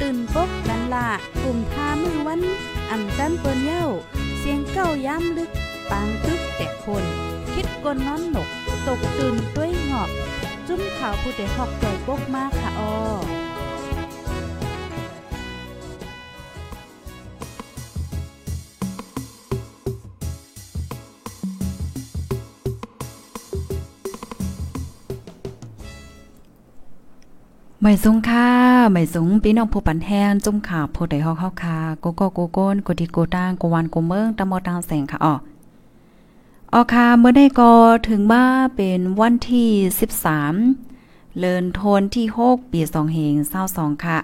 [0.00, 1.08] ตื่นปกกันละ
[1.42, 2.40] กลุ่มทามือวัน
[2.90, 3.86] อันจันเปิ้นเย้า
[4.38, 5.50] เสียงเก้าย้ำลึก
[5.90, 7.04] ปางตึกแต่คน
[7.54, 8.48] คิดกนนอนหนก
[8.86, 10.10] ตกตื่นด้วยหงอบ
[10.66, 12.92] จุ้มข่าวผู้เด็กหอกใจปกมากค่ะออ
[27.82, 28.48] ไม่สูงค่ะ
[28.92, 35.34] ไม่สูงพี่น้องผู้ปันแห้งจุ่มข่าวผู้ใดฮอกเฮาค่ะโกโก้โกโก้นกดิโกตางกวันกเมืองตะมอตางแสงค่ะอ๋อ
[36.72, 37.72] ออค่ะเมื่อได้ก็
[38.08, 38.42] ถึงมา
[38.76, 39.70] เป็นวันที่
[40.54, 43.34] 13 เลินโทนที่ 6 ปี2เฮง
[43.70, 44.18] 22ค่ะ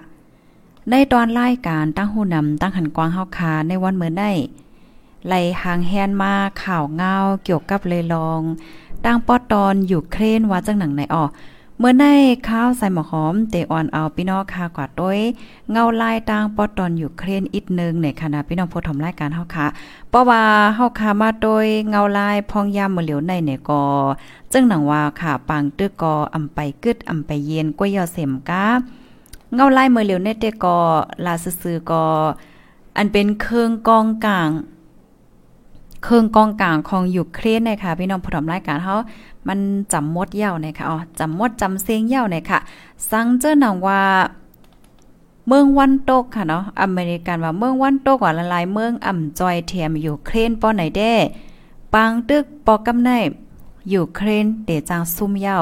[0.89, 4.31] ในตอนรายการตั้งหูนำตั้งหันกวางเฮาค่ะในวันเมื่อได้
[5.27, 8.41] ไหลหางแฮนมาข่าวเงาเกี่ยวกับเลยลอง
[9.05, 11.25] ตั้งปอตอนอยู่เครนว่าจังหนังไหนออ
[11.79, 12.05] เมื่อใน
[12.49, 15.19] ข้าวใส่หมอหอมเตออนเอาพี่น้องค่ะกว่าต้วย
[15.71, 19.67] เงาลายตางปอตอนอยู่เครนอีกนึงในคณะพี่น้องผู้ทำรายการเฮาค่ะ
[20.09, 20.43] เพราะว่า
[20.75, 23.83] เฮาค่ะมาโดยเงาลายพองยามมื้อเหลียวในเนี่ยก็
[24.51, 28.65] จึงหนังว่าค่ะปังตึกก็อำไปกึดอำไปเย็นกวยยอเสมกา
[29.55, 30.77] เงาลายมื้อเหลียวในเตก็
[31.25, 32.03] ลาซื่อๆก็
[32.97, 34.49] อันเป็นเครื่องกองกลาง
[36.07, 38.95] เครื่องกองกลางของยูเครนนะคะพี่น้องผู้ทำรายการเฮา
[39.47, 39.59] มัน
[39.93, 42.59] จำมดเย่านะคะอ๋อจำมดจำเสียงเย่านะคะ
[43.09, 44.01] สังเจอหนังว่า
[45.47, 51.13] เมืองวันโตกค่ะเนาะอเมริกันว่าเมืองวันโตกว่าละลายเมืองอ่ำจอยเทียมอยู่เครนป้อไหนแด้
[51.93, 53.09] ปังตึกปอกกำไน
[53.89, 55.57] อยู่เครนเตจางซุ่มเย่า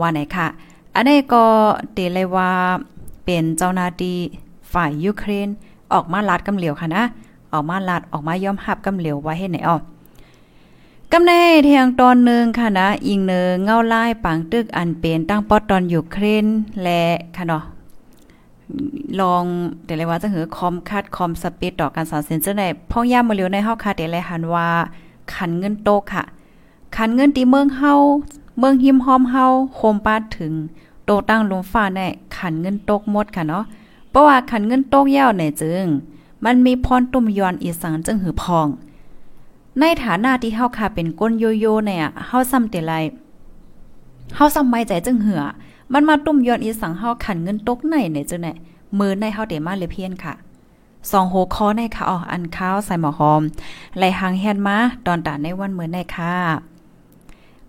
[0.00, 0.46] ว่าไหนค่ะ
[0.94, 1.44] อันนี้ก็
[1.92, 2.50] เตเลยว่า
[3.24, 4.16] เป็นเจ้าหน้าที่
[4.72, 5.48] ฝ่ายยูเครน
[5.92, 7.04] ออกมาลัดกำเหลียวค่ะนะ
[7.52, 9.76] ออกมาลัดออกมายอมหับกำเหลียวไว้ให้ไหนอ๋อ
[11.12, 11.32] กำใน
[11.64, 16.46] เทียงตอนหนึ่งค่ะนะอิงเนือเงาไลายปังตึกอันเป็นตั้งปอดตอนอยู่เครน
[16.82, 17.02] และ
[17.36, 17.62] ค่ะเนาะ
[19.20, 19.44] ลอง
[19.84, 24.68] เดี๋ยวเลยว่าจะหือคอมคัดคอมสปีดต่อการสอนเซนเซอร์ในพ่องย่ามมาเร็วในเฮาค่ะเดี๋ยวเลยหันว่า
[25.34, 26.22] ขันเงินโตค่ะ
[26.96, 27.92] ขันเงินตีเมืองเฮา
[28.58, 30.52] เมืองหิมหอมเฮาโคมปาดถึง
[31.04, 32.00] โตตั้งลมฟ้าใน
[32.36, 33.64] ขันเงินโตกหมดค่ะเนาะ
[34.10, 35.84] เพราะว่าขันเงินโตกยาวในจึง
[36.44, 38.68] มันมีพรตุ่มยอนอีสานจึงหือพอง
[39.80, 42.92] ในฐานะที่เฮาค่ะเป็นก้นโยโย่เนี่ยเฮาซ้ำแต่ไร
[44.36, 45.42] เฮาซ้ำไม่ใจจึงเหือ
[45.92, 48.48] มันมาตุ้มยอนอีสังเฮาขันเงินตกไหนเนี่ยจังไหน
[48.98, 50.34] มือในเฮาเดมาเลยเพียนค่ะ
[51.10, 53.42] สองโหคอในค่ะอ๋ออันข้าวใส่หมอหอม
[53.96, 54.76] ไหลหางแฮนมา
[55.06, 56.34] ตอนตาในวันมือในค่ะ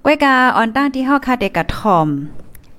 [0.03, 2.07] ก้วยกาออนต้าที่เฮาค่ะเด็กกะถ่อม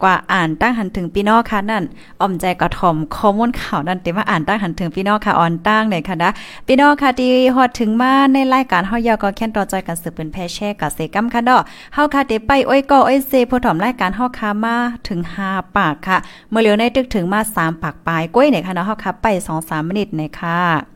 [0.05, 1.85] กว่าอ่านตั้งหันถึงพี่น้องค่ะนั่น
[2.21, 6.31] อ่อมใจกระถ่อมข้อมูลข่าวนั่นเต็มว่าอ่านตั้งหันถึงพี่น้องค่ะออนตั้งเลยค่ะนะ
[6.67, 11.63] พี่น้องค่ะที่ฮอดถึงมาในรายการเฮายาก็แค่นต่อใจกันสืบเป็นแพแช่กับเซกัมค่ะเนาะ
[11.95, 14.77] เฮาค่ะเตไปอ้อยก็อ้อยเซผู้ถ่อมรายการเฮาค่ะมา
[15.09, 16.19] ถึง5ปากค่ะ
[16.51, 19.27] เมื่อเหลียวในตึกถึงมา3ปากปลายก้อยเนี่ยค่ะเนาะเฮาค่ะไป
[19.59, 20.94] 2-3มินิทเนี่ยค่ะ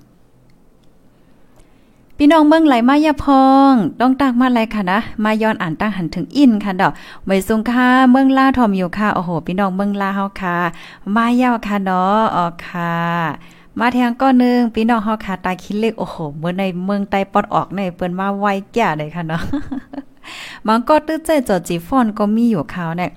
[2.21, 6.93] พี่น้องเมืองไหลมายาพอง ต้องตักมาไรค่ะนะ มาย้อนอ่านตั้งหันถึงอินค่ะดอก
[7.27, 10.57] ไว้สุงค่ะเมืองลาทอมอยู่ค่ะ โอ้โห พี่น้องเมืองลาเฮาค่ะ
[11.15, 12.95] มายาวค่ะเนาะอ๋อค่ะ
[13.79, 19.43] มาแทงก้อนนึงพี่น้องเฮาค่ะตายคิดเลขโอ้โหเมื่อในเมืองใต้ปอดออกในเปิ้นมาไวแก่เลยค่ะเนาะ
[20.67, 23.11] มันก็ตื้อใจจอจีฟอนก็มีอยู่ข่าเนี่ย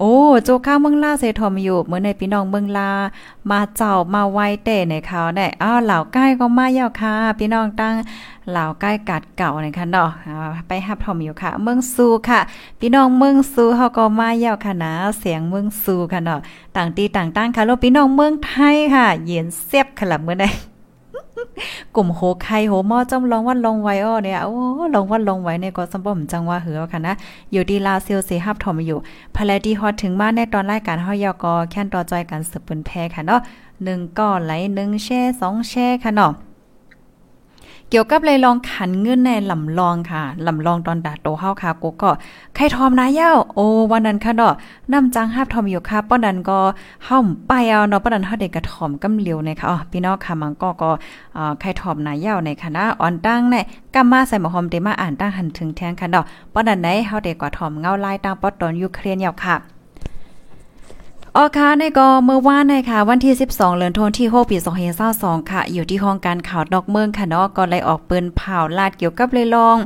[0.00, 2.90] โอ้โจข้าเมืองลาเซทอมอยู่เมื่อในพี่น้องเมืองลา
[3.50, 7.94] มาเจ้ามาไว้แต่ในเขาได้อ้าวเหล่าใกล้ก็มาเยาค่ะ พี่น้องตั้ง
[8.50, 10.10] เหล่าใกล้กัดเก่าในค่ะเนาะ
[10.68, 12.40] ไปฮับทอมอยู่ค่ะ เมืองซูค่ะ
[12.80, 16.40] พี่น้องเมืองซูเฮาก็มาเยาค่ะนะเสียงเมืองซูค่ะเนาะ
[16.76, 20.46] ต่างตีต่างตั้งค่ะแล้วพี่น้องเมืองไทยค่ะ เย็นเสียบค่ะล่ะเมื่อใด
[21.94, 24.54] กลุ่มโหไข่โหหม้อจ้อมลองวันลงไว้อ้อเนี่ยโอ้
[24.94, 27.14] ลองวันลงไว้เนี่ยก็สมบ่มจังว่าเหือค่ะนะ
[27.52, 28.98] อยู่ดีลาเซียวเซฮับถมอยู่
[29.34, 33.40] ภายดีฮอดถึงมาในตอนรายการห้อยอกอแค่นต่อจอยกันสืบปืนแพ้ค่ะเนาะ
[33.78, 35.20] 1ก้อนไหล1แช่
[35.52, 36.32] งแช่ค่ะเนาะ
[37.96, 42.10] กี่ยวกับเลยลองขันเงินในลำลองค่ะลำลองตอนดาโตเฮาค่ะกูก็
[42.54, 44.54] ใครทอมนะเย้าโอ้วันนั้นค่ะเนาะ
[44.92, 46.58] นำจังฮับทอมอยู่ค่ะป้อนนั้นก็
[47.04, 47.18] เฮา
[47.48, 50.90] ไปเอาเนาะป้อนนั้นเฮาเด็กกระทอมกำเหลียวในค่ะอ๋อพี่น้องค่ะมังก็ก็
[51.36, 53.56] อ่าใครทอมนะเย้าในคณะอ่อนตั้งใน
[53.94, 59.73] กำมาใส่หมอหอมเดมาอ่านตั้งหันถึงแทงค่ะเนาะป้อนนั้นไหนเฮาเด็กกระทอมเงาลายตั้งป้อนตอนยูเครนเยาค่ะ
[61.38, 64.56] ออค่ะในก็เมื่อวานในค่ะ วันที่ 12เดือนธันวาคมที่6ปี
[65.04, 69.76] 2022ค่ะ อยู่ที่ห้องการข่าวนอกเมืองค่ะเนาะก็เลยออกปืนเผาลาดเกี่ยวกับเลยลอง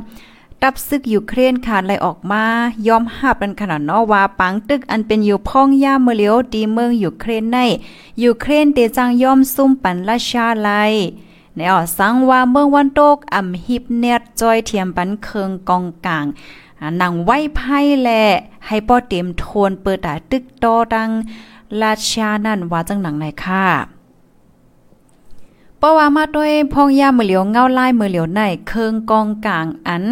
[0.61, 2.43] ตับซึกยูเครนค่ะเลยออกมา
[2.87, 7.57] ยอมหับเป็นขนาดเนาะว่าปังตึกอันเป็นอยู่พ่องย่าเมเลียวดีเมืองยูเครนใน
[8.23, 10.69] ยูเครนเตจังยอมซุ่มปันราชาไล
[11.55, 16.25] ในออสังว่าเมืองวันโตกอำฮิบเนตจอยเทียมปันเคิงกองกลาง
[17.01, 18.23] นังไว้ไพ่แหละ
[18.67, 21.09] ให้ป้อเต็มโทนเปิดตาตึกตอดัง
[21.81, 23.65] ราชานั่นว่าจังหนังไหนค่ะ
[25.77, 30.05] เพราะว่ามาด้วยพองยามือเหลียวเงาลายมือเหลียวในเคิงกองกลางอัน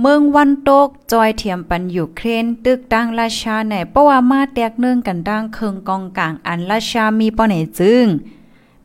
[0.00, 8.04] เมืองวันโตกจอยเทียมปันอยู่เครนตึกดังราชาไหนเพราะว่ามาแตกเนื่องกันดังเคิงกองกลางอันราชามีป้อไหนจึง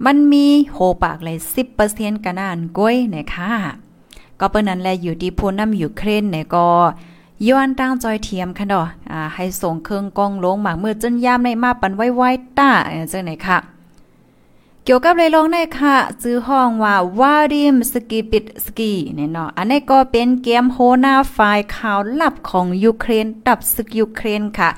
[0.06, 1.38] มันมีโหปากเลย
[1.82, 3.54] 10%กันนานก้อยนะคะ
[4.40, 6.68] ก็เปิ้นนั้นแลอยู่ที่พูน้ำอยู่เครนเนี่ยก็
[7.48, 12.72] ย้อนตั้งจอยเทียมค่ะดออ่าให้ส่งเครื่องกองลงหมากมือจนยามในมาปันไว้ไว้ต้า
[13.12, 13.60] จังไหนค่ะ
[14.86, 24.70] เกี่ยวกับเลยลองได้ค่ะซื้อห้องว่าวาริมสกีปิดสกีเนี่ยเนาะอันนี้ก็เป็นเกมโฮนาไฟล์ข่าวลับของยูเครนดับศึกยูเครนค่ะ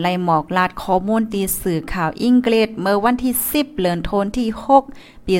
[0.00, 4.48] ไล่หมอกลาดข้อมูลตีสื่อข่าวอังกฤษเมื่อวันที่ 10เดือนธันวาคมที่
[4.86, 5.34] 6 ปี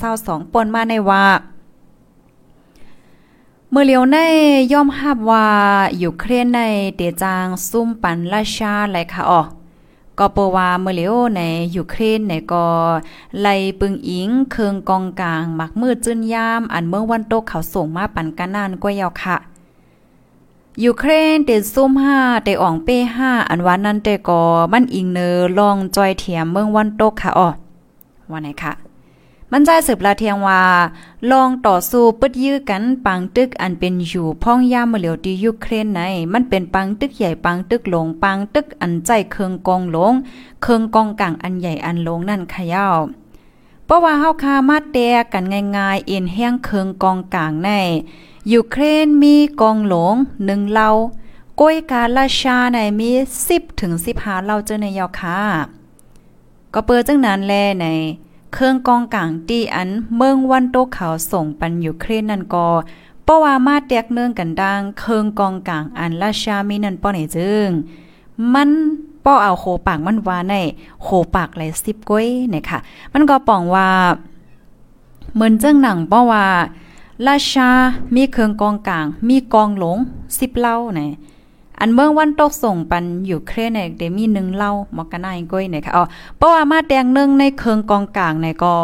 [0.00, 1.24] 2022ปนมาในว่า
[3.72, 4.18] เมื่อเลียวใน
[4.72, 5.46] ย่อมหับว่า
[5.98, 6.60] อยู่เครนใน
[6.96, 9.42] เดจางซุ่มปันราชาไหลค่ะอ๋อ
[10.18, 11.40] ก็เปว่าเมื่อเลียวใน
[11.76, 12.66] ยูเครนในก็
[13.40, 19.36] ไล่ปึงอิงเคืองกองกลางมักมืดจื้นยามอันเมื่อวันโตกเขาส่งมาปันกันนานกว่ายาวค่ะ
[20.84, 25.28] ยูเครนเตซุ่มห้าเตอ่องเป้ห้าอันวันนั้นเตก็มันอิงเนอ
[25.58, 27.48] ลองจอยเถียมเมืองวันโตกค่ะอ๋อ
[28.30, 28.89] ว่าไหนค่ะ
[29.52, 30.62] มันใจสืบลาเทียงว่า
[31.30, 36.00] ลองต่อสู้ปึดยื้อกันปังตึกอันเป็นอยู่พ่องยามมาเหลียวที่ยูเครนใน
[36.32, 40.12] มันเป็นปังตึกใหญ่ปังตึกหลงปังตึกอันใจเคืองกองหลง
[40.62, 42.98] เคืองกองกลางอันใหญ่อันหลงนั่นขย่าว
[43.84, 44.98] เพราะว่าเฮาคามาแต
[45.32, 45.44] กัน
[45.76, 47.70] ง่ายๆเอ็นแห้งเคืองกองกลางใน
[48.52, 50.14] ยูเครนมีกองหลง
[50.44, 50.90] หนึ่งเล่า
[51.60, 53.10] ก้อยกาลาชาในมี
[53.46, 55.38] 10ถึง15เล่าเจอในยาวค่ะ
[56.74, 57.86] ก็เปิดจังนั้นแลใน
[58.52, 62.68] เครื่องกองกลางตีอันเมืองวันโตเขาส่งปันยูเครนนั่นก็
[63.24, 67.68] เพราะว่ามาแตกเนื่องกันดังเครื่องกองกลางอันราชามีนั่นป้อไหนจึง
[68.54, 68.70] มัน
[69.24, 70.54] ป้อเอาโหปากมันว่าใน
[71.02, 72.78] โหปากไหลสิบก้อยเนี่ยค่ะ
[73.12, 73.88] มันก็ป่องว่า
[75.34, 76.44] เหมือนเจ้งหนังป้อว่า
[77.26, 77.68] ราชา
[78.14, 79.98] มีเครื่องกองกลาง มีกองหลง
[80.38, 81.10] สิบเล่าเนี่ย
[81.80, 86.04] อันเมืองวันตกส่งปันอยู่เครนเนี่ยเดมีหนึ่งเล่ามอกกันนายก้อยเนี่ยค่ะอ๋อ
[86.36, 88.74] เพราะว่ามาแดงหนึ่งในเคืองกองกลางเนี่ยก็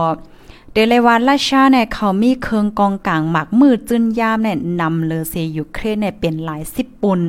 [0.72, 7.20] เดลวานราชาเนี่ยเขามีเคืองกองกลางหมักมือจืนยามเนี่ยนำเลเซอยู่เครนเนี่ยเป็นหลายสิบปุน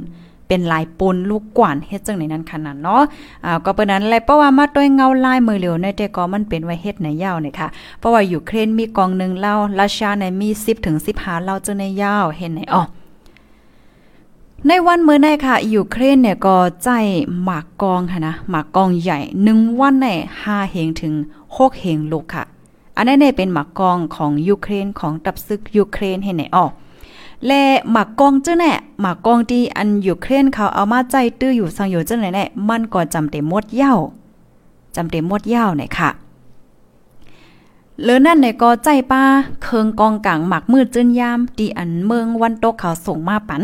[0.48, 3.04] เป็นลายปูนลูกกว่านเฮ็ดจังในนั้นขนาดเนาะ
[3.46, 7.68] อ่าก็เปิ้นนั้นแหละเพราะว่ามาด้วยเงาลายมือเหลียวในแต่ก็มันเป็นไว้เฮ็ดในยาวนี่ค่ะ
[8.00, 12.84] เพราะว่าอยู่เครนมีกองนึงเล่าราชาเนี่ยมี 10ถึง15เล่าจังในยาวเห็นไหนอ๋อ
[14.66, 16.90] ในวันเมื่อในค่ะยูเครนเนี่ยก็ใจ
[17.44, 20.08] หมากกองค่ะนะหมากกองใหญ่หนึ่งวันใน
[20.42, 21.14] ห้าเหงถึง
[21.56, 22.44] หกเหงลูกค่ะ
[22.96, 26.72] อันนี้เนี่ยเป็นหมากกองของยูเครนของตับซึกยูเครนให้ไหนออก
[27.48, 27.62] และ
[27.92, 28.72] หมากกองเจ้าแน่
[29.02, 33.94] หมากกองที่อันยูเครนเขาเอามาใจตื้ออยู่สังอยู่เจ้าไหนแน่มันก็จำเต็มมดเย้า
[34.96, 36.10] จำเต็มมดเย้าเนี่ยค่ะ
[38.04, 39.24] เลือนั่นในก็ใจป้า
[39.64, 43.64] เคืองกองกลางหมักมืดจื้นยามดีอันเมืองวันโตเขาส่งมาปัน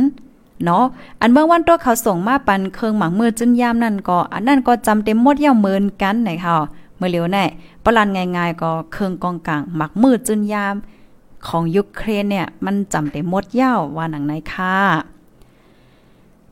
[0.65, 0.83] เนาะ
[1.21, 6.57] อันเมื่อวันตัวเขาส่งมาปันเครื่องหมักมือจึนยามนั่นก็อันนั่นก็จำเต็มหมดเย่าเมือนกันไหนค่ะ
[6.97, 7.45] เมื่อเร็วแน่
[7.83, 10.75] ปลันง่ายๆก็เครื่องกองกลางหมักมือจึนยาม
[11.47, 14.77] ของยูเครนเนี่ยมันจำเต็มหมดเย่าว่าหนังไหนค่ะ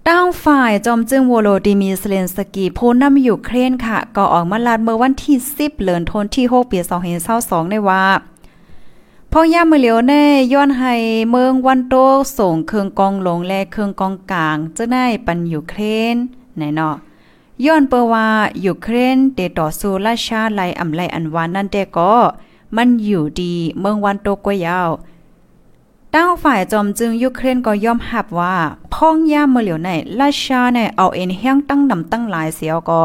[0.08, 6.80] ด้านฝ่ายจอมจึงโวโลดิมีสเลนสกีผู้นำยูเครนค่ะ ก็ออกมาลาดเมื่อวันที่ 10เดือนธันวาคมที่ 6 ปี
[7.26, 8.04] 2022ในว่า
[9.34, 10.24] พ่อย่ามือเหลียวแน่
[10.54, 10.94] ย้อนให้
[11.32, 11.96] เมืองวันโต
[12.38, 15.82] ส่งเครื่องกองหลงและเครื่องกองกลางจะได้ปันยูเคร
[16.14, 16.16] น
[16.58, 16.96] แน่เนาะ
[17.66, 18.28] ย้อนเปว่า
[18.66, 22.14] ยูเครนเตต่อสู้ราชาไลอำไลอันวานนั่นแต่ก็
[22.76, 24.90] มันอยู่ดีเมืองวันโตกว่ายาว
[26.16, 28.56] ตั้งฝ่ายจอมจึงยูเครนก็ยอมหับว่า
[28.94, 33.00] พ่องย่าเมื่อเหลียวในราชาเน่ยเอาเอ็นแห้งตั้งนำตั้งหลายเสียวก็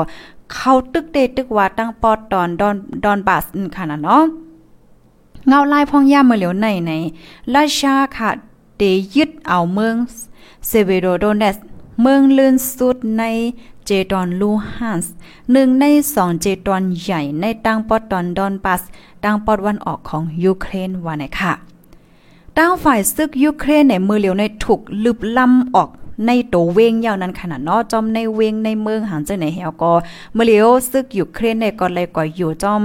[0.52, 3.44] เข้าตึกเตตึกว่าตั้งปอดตอนดอนดอนบาส
[3.76, 4.24] ขนาดเนาะ
[5.48, 6.92] เงาลายพองย่าเมื่อเหลียวในใน
[7.54, 8.30] ราชาค่ะ
[8.78, 8.82] เด
[9.14, 9.94] ยึดเอาเมือง
[10.66, 11.56] เซเวโรโดเนส
[12.02, 13.22] เมืองลื่นสุดใน
[13.86, 15.12] เจตอนลูฮันส์
[15.52, 15.84] หนึ่งใน
[16.14, 18.82] สองเจตอนใหญ่ในตังปอดตอนดอนปัส
[19.24, 21.52] ตังปอดวันออกของยูเครนว่าไหนค่ะ
[22.56, 25.88] ตั้งฝ่ายซึกยูเครนในมือเหลียวในถูกลึบล้ำออก
[26.26, 29.92] ในโตเวงยาวนั้นขนาดเนาะจอมในเวงในเมืองหันจังไหนเฮาก็
[30.34, 32.82] เมื่อเลียวซึกอยู่เครนในก็เลยก็อยู่จอม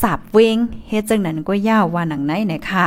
[0.00, 0.56] สาบเวง
[0.88, 2.86] เฮ็ดจังนั้นก็ยาวว่าหนังไหนเนี่ค่ะ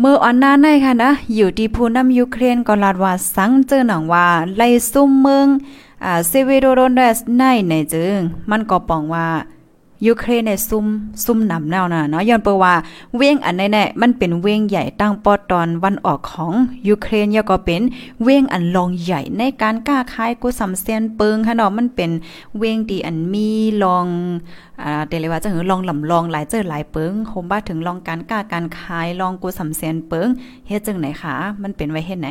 [0.00, 5.46] เมื่ออันนาในค่ะนะอยู่ที่ผู้นำยูเครนก็ลาดว่าสังเจอหนังว่าไล่ซุ่มเมือง
[6.04, 8.18] อ่าเซเวโดโรนเดสในในจึง
[8.50, 9.26] มันก็ปองว่า
[10.06, 10.86] ยูเครนในซุ่ม
[11.24, 12.74] ซุ่มนำแนวน่ะเนาะย้อนเปว่า
[13.16, 16.52] เวียงอันแน่ๆมันเป็นเวียงใหญ่ตั้งปอดตอนวันออกของ
[16.88, 17.82] ยูเครนยก็เป็น
[18.22, 22.10] เวียงอันลองใหญ่ในการกล้าขายกูสำเซียนเปิงค่ะเนาะมันเป็น
[22.56, 23.48] เวียงดีอันมี
[23.82, 24.06] ลอง
[24.82, 30.28] อ่าเดเลยว่าจะหือลองลำลองหลายเจอหลายเปิงโฮมบ้าถึงลองการกล้าการขายลองกูสำเซียนเปิง
[30.66, 32.30] เฮ็ดจังไหนคะมันเป็นไว้เฮ็ดไหน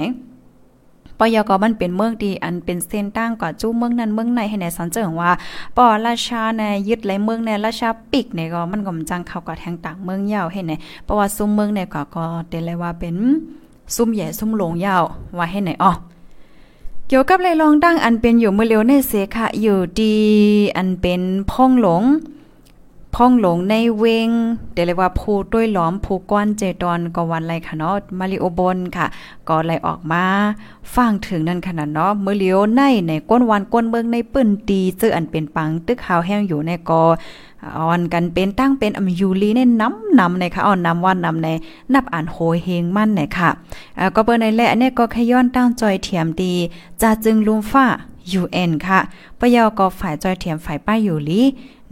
[1.19, 5.31] ปอยก็มันเป็นเมืองดีอันเป็นเส้นตั้งกว่าจู้เมืองนั้นเมืองในให้ในสันเจิงว่า
[5.77, 10.71] ปอราชาในยึดไหลเมืองในราชาปิกเนี่ยก็มันก็จังเข้ากับแทงต่างเมืองยาวให้ไหน
[11.03, 13.15] เพราะว่าซุ้มเมืองเนี่ยก็ก็เดเลยว่าเป็น
[13.95, 15.03] ซุ้มใหญ่ซุ้มหลงยาว
[15.37, 15.91] ว่าให้ไหนอ๋อ
[17.07, 20.15] เกี่ยวกับเลยลองดั้งอันเป็นอยู่เมื่อเร็วในเสค่ะอยู่ดี
[20.77, 22.03] อันเป็นพ่องหลง
[23.19, 24.29] พ่องหลงในเวง
[24.73, 29.07] เดี๋ยวเรียกว่าผู้ด้วยหลอมผู้ก้อนเจตอนก็วันไรค่ะเนาะมาริโอบนค่ะ
[29.47, 30.23] ก็ไลออกมา
[30.95, 37.03] ฟังถึงนั่นขนาดเนาะเมื่อเลียวในในก้นวันก้นเมืองในปื้นตีซื้ออันเป็นปังตึกขาวแห้งอยู่ในกอ
[37.77, 41.47] ออนกันเป็นตั้งเป็นอมยูลีในน้ำนำในค่ะอ่อนนำว่านำใน
[41.93, 43.49] นับอ่านโหยเฮงมั่นในค่ะ
[44.15, 46.53] ก็เปิ้นในแหละเนี่ยก็ขย้อนตั้งจอยเทียมดี
[47.01, 47.87] จะจึงลุมฟ้า
[48.39, 48.99] UN ค่ะ
[49.39, 51.41] ปยอก็ฝ่ายจอยเทียมฝ่ายป้ายอยู่ลี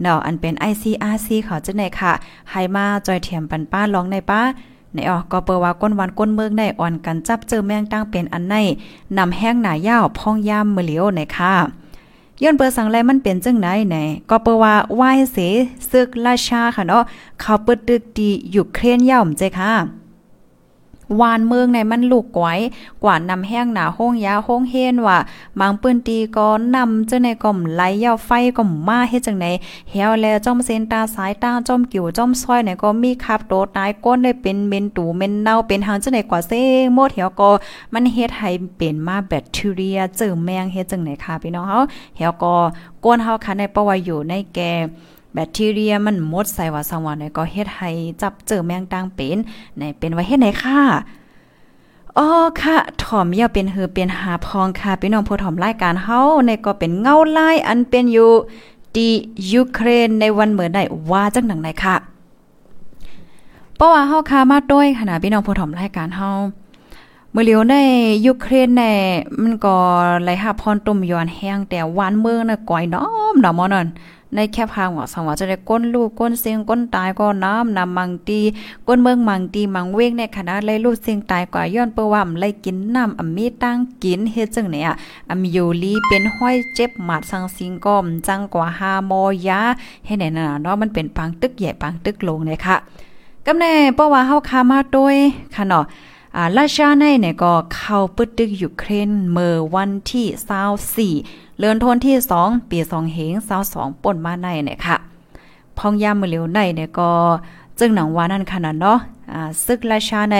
[0.00, 2.12] เนาะอันเป็น ICRC เขาจะไหนค่ะ
[2.50, 4.40] ให้มาจอยเทียมปันป้าลองในป้า
[4.94, 8.54] ในออก็เปิว่าก้นวันก้นเมืองในอ่อนกันจับเจอแมงตั้งเป็นอันใน
[9.18, 11.54] นำแห้งหนายาวพองย่ามมือเหลียวในค่ะ
[12.42, 13.96] ย้อนเปิดสังแลมันเป็นจังไหนไหน
[14.30, 15.36] ก็เปิว่าไหว้เส
[15.90, 17.02] ซึกราชาค่ะเนาะ
[17.40, 19.72] เขาเปิดตึกดีอยู่เครนย่อมใจค่ะ
[21.20, 22.60] วานเมืองในมันลูกกวย
[23.04, 25.18] กว่านำแห้งหนาห้องยาห้องเฮนว่า
[25.60, 29.46] บางปืนตีก็นำเจ้าในก่อมไหลยาวไฟก็มมาเฮ็ดจังไหน
[29.90, 36.52] เหี่ยวแลจ้อมเส้นตาสายตาจ้อมกิ่วจ้อมซอยเนี่ยก็มีคับโตตายก้นได้เป็นเมนตูเมนเน่าเป็นหางเจ้าไหนกว่าเซ
[36.94, 37.50] หมดเหี่ยวก็
[37.92, 41.78] มันเฮ็ดให้เป็นมาแบคทีเรียเจอแมงเฮ็ดจังไหนค่ะพี่น้องเฮา
[42.16, 42.54] เหี่ยวก็
[43.04, 44.60] ก้นเฮาค่ะในประวัยอยู่ในแก
[45.34, 47.90] แบคทีเรียมันหมดใส่ว่าสังวาเนี่ยก็เฮ็ดให้
[48.22, 49.38] จับเจอแมงต่างเป็น
[49.78, 50.80] ในเป็นไว้เฮ็ดไหนค่ะ
[52.18, 52.26] อ๋อ
[52.60, 58.30] ค่ะถ่อมอย่าเป็นเฮือเป็นหาพองค่ะพี่น้องผู้ถ่อมรายการเฮาในก็เป็นเงาลายอันเป็นอยู่
[58.96, 59.08] ดี
[59.52, 61.96] ยูเครนในวันเหมือนได้ว่าจังหนังไหนค่ะ
[63.76, 66.30] เพราะว่าเฮาคามาด้วยขนาดพี่น้องผู้ถ่อมรายการเฮา
[67.30, 67.74] เมื่อเลียวใน
[68.26, 68.82] ยูเครนใน
[69.42, 69.76] มันก็
[70.22, 73.86] ไหลหาพรตุ่มยอนแห้งแต่หวานเมืองน่ะก้อยน้อมดอกมอนั่น
[74.34, 78.40] ในแคบพางว่าสังวาจะได้ก้นลูกก้นเสียงก้นตายก็น้ำนำมังตี
[78.86, 84.92] ก้นเมืองมังตีมังเวงในคณะไล่ลูกเสียงตายกว่าย้อนเปว่าไล่กินน้ำอมีตั้งกินเฮ็ดจังเนี่ย
[85.30, 89.12] อำยูลีเป็นห้อยเจ็บหมัดสังสิงก้มจังกว่าหาโม
[89.48, 89.60] ยา
[90.04, 92.76] ให้ไหนน่ะเนาะมันเป็นปังตึกใหญ่ปังตึกลงเลยค่ะ
[93.46, 95.16] กำแน่เพระว่าเฮาคามาโดย
[95.54, 95.84] ค่ะเนาะ
[96.36, 100.26] อ่าราชาในเนี่ยก็เข้าปึดตึกยูเครนเมื่อวันที่
[101.16, 104.96] 24 เลือนทนที่สองปีสองเหงเศร้าสองป่นมาในเนี่ยค่ะ
[105.78, 107.10] พองยามมือเหลียวในเนี่ยก็
[107.78, 108.98] จึงหนังวานั่นขนาดเนาะ
[109.32, 110.36] อ่าซึกราชาใน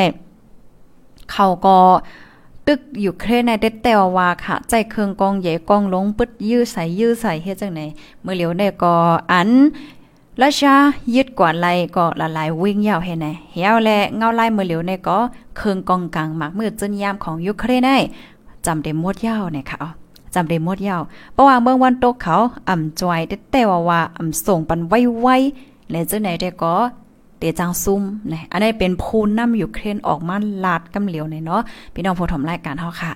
[1.31, 1.77] เขาก็
[2.67, 7.81] ตึกอยู่เครในเด็ดแต่ว่าค่ะ ใจเครื่องกองใหญ่กองลงปึดยื้อใส่ยื้อใส่เฮ็ดจังไหน
[8.23, 8.95] เมื่อเหลียวได้ก็
[9.33, 9.51] อัน
[10.43, 10.75] ราชา
[11.15, 11.67] ยึดกว่าไร
[11.97, 15.19] ก็ละลายวิ่งยาวให้ไหนเหี่ยวแลเงาไล่เมื่อเหลียวในก็
[15.57, 17.97] เครื่องกองกลางหมักมือจนยามของยูเครนได้
[18.67, 20.04] จำได้หมดยาวเนี่ยค่ะ
[20.35, 22.37] จำได้หมดยาวเพราะว่าเมืองวันตกเขา
[22.69, 23.21] อ่ำจอย
[23.53, 26.75] แต่ว่าว่าอ่ำส่งปันไว้ๆและจังไหนได้ก็
[27.39, 31.63] เตจังซุ่มนะอันนี้เป็นพูนนำอยู่เครนออกมาลาดกำเหลียวในเนาะ
[31.95, 33.13] พี่น้องผู้ชมรายการเฮาค่ะ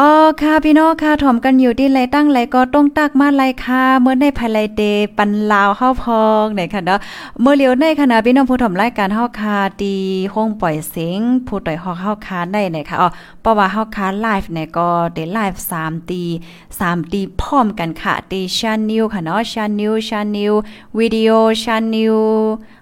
[0.00, 0.10] อ๋อ
[0.42, 4.82] ค่ะพี่น้องค่ะถ่อมกันอยู่ที่ไรตั้งไรก็ต้องตักมาไรค่ะเมื่อในภายไรเด
[5.16, 7.00] ปันลาวเฮาพองไหนค่ะเนาะ
[7.40, 9.96] เมื่อเลียวในขณะพี่น้องผู้ถ่อมรายการเฮาค่ะดี
[10.34, 13.08] ห้องปล่อยเสียงผู้ต่อยฮอกเฮาค่ะได้ไหนค่ะอ๋อ
[13.40, 16.22] เพราะว่าเฮาค่ะไลฟ์เนี่ยก็ได้ไลฟ์3ตี
[16.68, 20.54] 3ตีพร้อมกันค่ะตีชันนิวค่ะเนาะชันนิวชันนิว
[20.98, 21.30] วิดีโอ
[21.62, 22.16] ชันนิว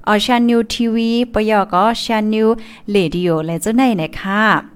[0.06, 2.48] อ๋อชันนิวทีวีปยอก็ชันนิว
[2.90, 4.73] เรดิโอและจังไหนนะคะ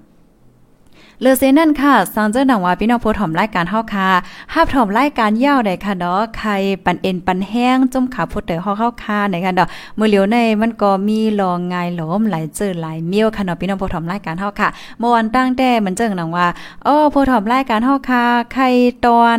[1.22, 4.08] เลอเซนั่นค่ะสังเจอหนังว่าพี่น้องผู้ถ่อมรายการเฮาค่ะ
[4.54, 6.50] ฮับถ่อมรายการยาวได้ค่ะเนาะใคร
[6.84, 16.46] ปันเอ็นปันแห้งจุ่มขาผู้เตอเฮาเข้าค่ะในค่ะเนาะมื้อเหลียวในมันก็มีรองงายหลอมหลายเจอหลายเมียวค่ะเนาะพี่น้องผู้ถ่อมรายการเฮาค่ะเมื่อวันตั้งแต่มันเจิงหนังว่า
[16.86, 18.64] อ้อผู้ถ่อมรายการเฮาค่ะใคร
[19.06, 19.38] ตอน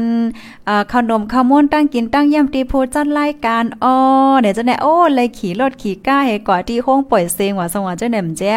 [0.65, 3.95] เอ่อขนมข้าวม้วนตั้งกินตั้งย่ำตีผู้จัดรายการอ้อ
[4.41, 8.53] เดี๋ยวจะแน่โอ้เลยขี่รถขี่ก้าให้ก่อที่ห้องปล่อยเซงว่าสว่าเจ้าแหนมแจ้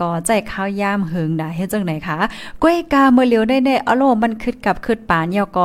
[0.00, 2.18] ก็ใจข้าวยามหึงได้เฮ็ดจังไหนคะ
[2.62, 5.58] ก้อยกาเมื่อเหลียวได้ได้อโลมันคึดกับคึดปานยอก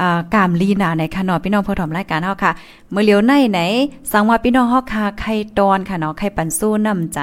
[0.00, 0.02] อ
[0.34, 2.52] กามลีนาในค่ะเนาะพี่น้องผู้ถมรายการเฮาค่ะ
[2.92, 3.60] เมื่อเหลียวในไหน
[4.12, 7.18] สังว่าพี่น้องเฮาค่ะไข่ตอนค่ะเนาะไข่ปันสู้น้ำใจ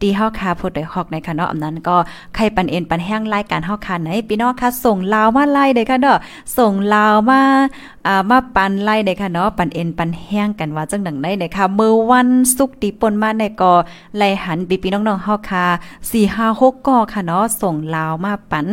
[0.00, 1.96] ดีเฮาค่ะผู้ใดฮอกในค่ะเนาะอำนั้นก็
[2.34, 6.18] ไข่ปันเอ็นปันแห้งรายการเฮาค่ะไหนพี่น้องค่ะส่งลาวมาไล่ได้ค่ะเนาะ
[6.58, 7.40] ส่งลาวมา
[8.06, 13.72] อ่ามาปันไล่ได้ค่ะเนาะปันเอ็นปันแห้งกันว่าจังดังได้เด้ค่ะเมื่อวันศุกร์ที่ปนมาในก็
[14.16, 15.66] ไล่หันพี่พี่น้องๆเฮาค่ะ
[16.10, 18.66] 4 5 6ก็ค่ะเนาะส่งลาวมาปัน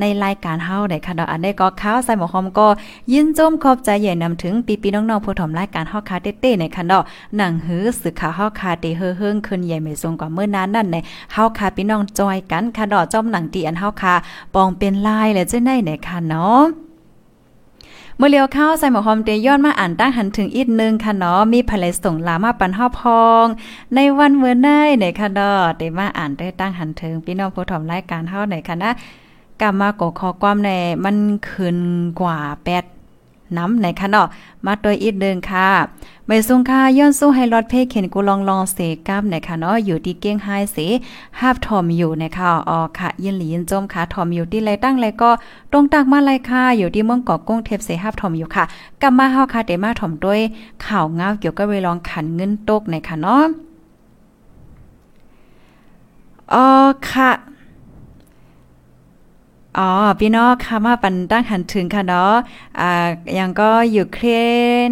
[0.00, 2.68] ในรายการเฮาได้ค่ะเนาะอันได้ก็ข้าวใส่หมอหอมก็
[3.12, 7.02] ยินจมขอบใจใหญ่นำถึงปีปีน้องๆผู้ถมรายการเฮาคาเต้ๆในค่ะเนาะ
[7.36, 10.96] หนังหื้อสึกข่าวเฮาคาเตเฮอเฮิงขึ้นใหญ่ไม่ทรงกว่าเมื่อนานนั่นใน
[11.32, 14.14] เฮาคาพี่น้องจอยกันค่ะเนาะจ้อมหนังตีอันเฮาคา
[14.54, 16.87] ปองเป็นลายและจ้าได๋ในค่ะเนาะ
[18.18, 23.46] เมื่อเลียวเข้าใส่หมอหอมเตย้อนมาอ่านตั้งหันถึงอีกนึงค่ะเนาะมีภรรยส่งลามาปันหอบพอง
[23.94, 28.90] ในวันเมื่อไน้ในค่ะเนาะเตมาอ่านได้ตั้งหันถึงพี่น้องผู้ถมรายการเฮาไหนค่ะนะ
[29.60, 30.70] กลับมาก็ขอความใน
[31.04, 31.16] มัน
[31.48, 31.78] ขึ้น
[32.20, 32.38] กว่า
[32.74, 32.97] 8
[33.56, 34.26] น้ำในคะเนาะ
[34.66, 35.68] มาโดยอีกนึงค่ะ
[36.26, 38.78] ไม่สูงค่าย้อนสู้ให้รถเพเข็นกูลองลองเส
[39.08, 40.76] กับในคะเนาะอยู่ที่เก้งไฮเส
[41.40, 45.30] หาบทอมอยู่ในค่ะอ๋อค่ะ ยินหลียินจมค่ะทอมอยู่ที่ไรตั้งไรก็
[45.72, 48.64] ตรงตักมาไรค่ะอยู่ที่เมืองเกาะกุ้งเทพเสหาบทอมอยู่ค่ะ
[49.02, 50.40] กลับมาเฮาค่ะเดมาถอมด้วย
[50.86, 53.44] ข่าวเงาเกี่ยวกับเวลองขันเงินตกในคะเนาะ
[56.52, 56.66] อ๋อ
[57.10, 57.30] ค่ะ
[59.78, 62.34] อ๋อพี่น้องค่ะมาปันตั้งหันถึงค่ะเนาะ
[62.80, 63.08] อ่า
[63.38, 64.26] ยังก็อยู่เคร
[64.88, 64.90] น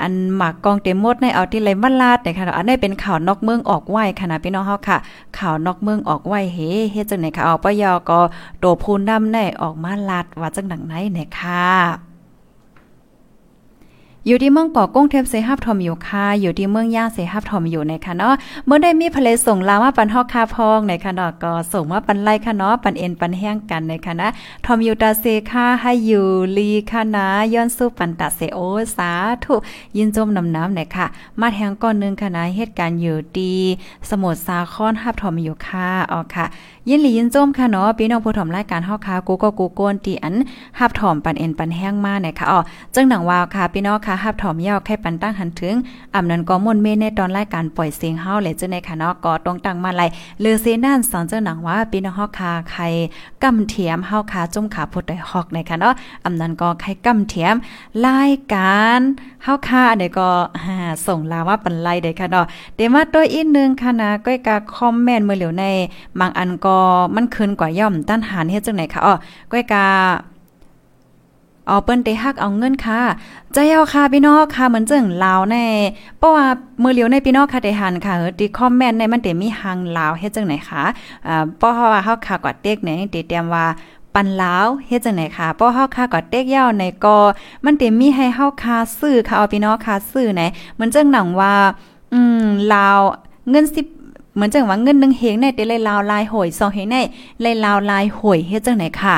[0.00, 4.98] อันหมากกองเต็มหมดในเอาที่ไรมาลาดเนี่ยค่ะอันนี้เป็นข่าวนอกเมืองออกไหวค่ะนะพี่น้องเฮาค่ะ
[5.38, 6.58] ข่าวนอกเมืองออกไหวเฮ
[6.92, 8.20] เฮ็ดจังไหนค่ะเอาปยอก็
[8.60, 12.11] โตพูนดำในออกมาลาดว่าจังดังไหนเนี่ยค่ะ
[14.26, 18.34] อยู่ที่เมืองเกาะกุ้งเทพเสฮับทอมอยู่ค่ะอยู่ที่เมืองย่าเสฮับทอมอยู่ในค่ะเนาะ
[18.66, 24.28] เมื่อได้มีเพลส่งลามาปันฮอกคาพองในค่ะเนาะก็ส่งมาปันไล่ค่ะเนาะปันเอ็นปันแห้งกันในค่ะนะ
[24.64, 26.26] ทอมอยู่ตาเซค่ะให้อยู่
[26.56, 28.58] ลีค่ะนะย้อนสู้ปันตาเซโอ
[28.96, 29.10] สา
[29.44, 29.54] ธุ
[29.96, 31.06] ยินจมน้ำน้ำในค่ะ
[31.40, 33.54] มาแทงก้อนนึงค่ะนะเหตุการณ์อยู่ดี
[34.10, 36.46] สมุทรสาครฮับทอมอยู่ค่ะอ๋อค่ะ
[36.88, 40.34] ยินหลียินจมค่ะเนาะพี่น้องผู้ถมรายการเฮาค่ะกูก็กูโกนตีอัน
[40.78, 42.60] ฮับถอมปันเอ็นปันแห้งมาเนี่ยค่ะอ๋อ
[42.94, 45.74] จังหนังวาวค่ะพี่น้องค่ะฮับถอมยาวแค่ปันตั้งหันถึง
[46.14, 50.02] อำนั้นก็มนเมในตอนรายการปล่อยเสียงเฮาเลยจ้าในค่ะเนาะก็ต้องตั้งมาไล
[50.40, 52.82] เลือเซนั่นสอนเจ้าหนังว่าพี่น้องเฮาค่ะใคร
[53.42, 55.94] กำเทียมเฮาค่ะจุ่มขาพุดได้ฮอกในค่ะเนาะ
[56.24, 57.54] อำนั้นก็ใครกำเทียม
[58.06, 59.00] รายการ
[59.44, 60.28] เฮาค่ะอันนี้ก็
[61.06, 62.46] ส่งลาว่าปันไลได้ค่ะเนาะ
[62.76, 65.64] เดี๋ยวมาตัวอีกนึงค่ะนะก้อยกาคอมเมนต์เมื่อเหลียวใน
[66.20, 66.76] บางอันก็
[67.14, 69.14] มันคืนกว่าย่อมต้านหานเฮ็ดจังไหนค่ะอ๋อ
[69.52, 69.84] ก้อยกา
[71.66, 73.00] เอ๋อเปิ้นเตฮักเอาเงินค่ะ
[73.52, 75.66] ใจเอาค่ะพี่น้องค่ะเหมือนจังลาวแน่
[76.18, 76.46] เพราะว่า
[76.82, 80.82] มือเหลียวในพี่น้องค่ะได้หันค่ะเออที่คอมเมนต์ในมันเตมีหังลาวเฮ็ดจังไหนค่ะ
[81.26, 83.66] อ่าเพราะว่าเฮาค่ะกว่าเต็กไหนเตเตรียมว่า
[84.14, 87.16] ปันลาวเฮ็ดจังไหนค่ะเพราะเฮาค่าก็เต็กยาวในก็
[87.64, 90.42] มันเต็มมีให้เฮาค่าซื้อค่ะเอาพี่น้องค่าซื้อไหน
[90.74, 91.54] เหมือนจังหนังว่า
[92.12, 92.98] อืมลาว
[93.50, 96.96] เงิน10เหมือนจังว่าเงิน1เฮงในเตเลยลาวลายหอย2เฮงใน
[97.40, 99.16] เลยลาวลายหอยเฮ็ดจังไหนค่ะ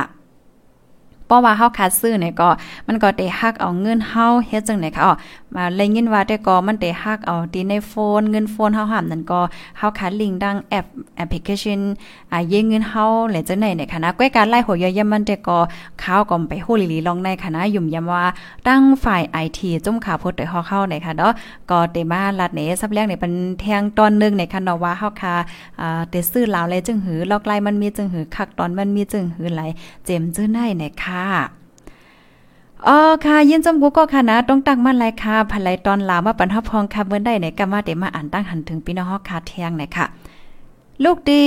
[1.26, 2.48] เพราะว่าเฮาคัดซื้อเนี่ยก็
[2.86, 5.12] มันก็ได้ฮักเอาเงินเฮาเฮ็ดจังได๋ค่ะอ๋อ
[5.54, 9.40] มาเลยยินว่าแต่ก็มันได้ฮักเอาที่ในโฟน เงินโฟนเฮาหามนั่นก็
[9.78, 11.80] เฮาคัดลิงก์ดังแอปแอปพลิเคชัน
[12.32, 15.58] อ่าเยเงินเฮาและจังได๋เนี่ยค่ะนะก้อยการไล่หัวยอยมันแต่ก็
[16.02, 18.22] ข้าวก็ไปโหลีลีลองในค่ะนะยุ่มยำว่า
[18.68, 21.32] ตั้งฝ่าย IT จุ่มขาพดได้ฮอเข้าในค่ะเนาะ
[21.70, 25.34] ก็เตมาลัดเนซับแรกเนี่ยเป็นแทงตอนนึงในค่ะเนาะว่าเฮาค่ะ
[25.80, 29.62] อ่าเตซื้อลาวเลยจึงหือลอกไล่มันมีจึงหือคักตอนมันมีจึงหือไหล
[30.04, 31.28] เจมจื้อในเนี่ยค่ะ
[32.86, 40.06] อ๋อค่ะยินจมกูก็ค่ะนะต้องตั้งมั่นไรค่ะภายตอนลาวมาปันทับพองค่ะเมื่อได้ไหนก็มาเดมาอ่านตั้งหันถึงพี่น้องฮอกคาเทียงหน่อยค่ะ
[41.04, 41.44] ลูกดี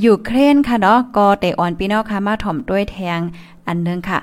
[0.00, 3.20] อยู่เครนค่ะเนาะก็เตอ่อนพี่น้องค่ะมาถ่อมด้วยแทง
[3.66, 4.18] อันนึงค่ะ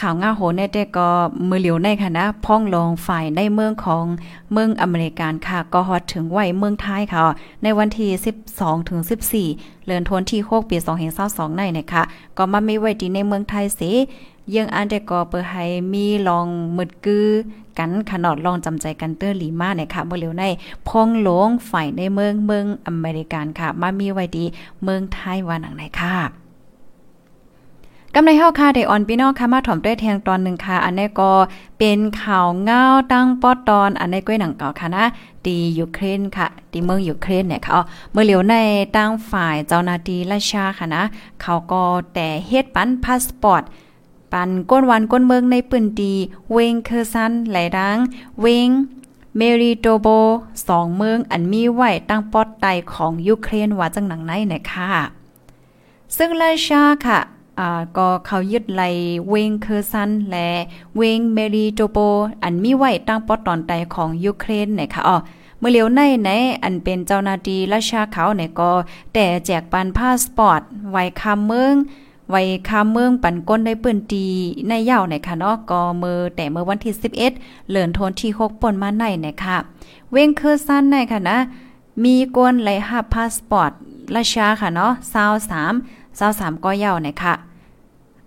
[0.00, 1.08] ข่าวง่าโหเนเตก็
[1.48, 4.04] มือเหลียวในค่ะนะพ้องลงฝ่ายในเมืองของ
[4.52, 7.24] เมืองอเมริกันค่ะ ก็ฮอดถึงไว้เมืองไทยค่ะ
[7.62, 8.10] ในวันที่
[8.48, 9.00] 12ถึง
[9.42, 10.76] 14เดือนธันวาคมที่6ปี
[11.18, 12.02] 2022ในนะคะ
[12.36, 13.92] ก็มาไม่ไว้ที่ในเมืองไทยสิ
[14.54, 17.28] ยังอันแต่ก็เปิดให้มีลองมึดกือ
[17.78, 20.44] กันขนาดลองจำใจกันเตอร์หลีมาเนี่ยค่ะเมื่อเร็วใน
[20.88, 24.44] พองหลงฝ่ายในเมืองเมืองอเมริกันค่ะ มามีไว้ดี
[24.84, 26.47] เมืองไทยว่าหนังไหนค่ะ
[28.14, 31.30] กำในเฮาค่ะได้ออนพี่น้องค่ะมาถ่อมด้วยแทงตอนหนึ่งค่ะ อันนี้ก็
[31.78, 35.04] เป็นข่าวเงาตั้งปอตอนอันนี้ก้อยหนังเก่าค่ะนะ
[35.46, 37.78] ดียูเครนค่ะดีเมืองยูเครนเนี่ยค่ะ
[38.12, 38.54] เมื่อเหลียวใน
[38.96, 41.02] ตั้งฝ่ายเจ้านาทีราชาค่ะนะ
[41.42, 41.82] เขาก็
[42.14, 43.62] แต่เฮ็ดปั้นพาสปอร์ต
[44.32, 46.14] ปันก้นวันก้นเมืองในปืนดี
[46.52, 47.96] เวงเคอร์ซันไหลดัง
[48.40, 48.68] เวง
[49.36, 50.06] เมริโตโบ
[50.68, 54.90] สองเมืองอันมีไหวตั้งปอดไตของยูเครนว่าจังหนังไหนนะคะ
[56.16, 57.20] ซึ่งราชาค่ะ
[57.96, 58.82] ก็เขายึดไล
[59.28, 60.48] เวงเคอร์ซันและ
[60.96, 61.98] เวงเมริโตโป
[62.42, 65.16] อันมีไว้ตั้งปอตอนใดของยูเครนนะคะอ๋อ
[65.58, 66.30] เมื่อเลียวในไหน
[66.62, 68.70] อันเป็นเจ้านาทีราชาเขาเนี่ยก็
[69.14, 70.60] แต่แจกปันพาสปอร์ต
[70.92, 71.74] ไว้คำเมือง
[72.30, 74.26] ไว้คาเมืองปันก้นได้ปืนตี
[74.68, 77.12] ในยาวในค่ะเนาะก็มือแต่เมื่อวันที่ 11
[77.68, 79.56] เหลือนโทนที่ 6ป่นมาในนะคะ
[80.10, 81.38] เว้งคือสั้นในค่ะนะ
[82.04, 83.70] มีกวนไหลหับพาสปอร์ต
[84.16, 84.92] ราชาค่ะเนาะ
[85.56, 87.34] 23 23ก็ยาวนะคะ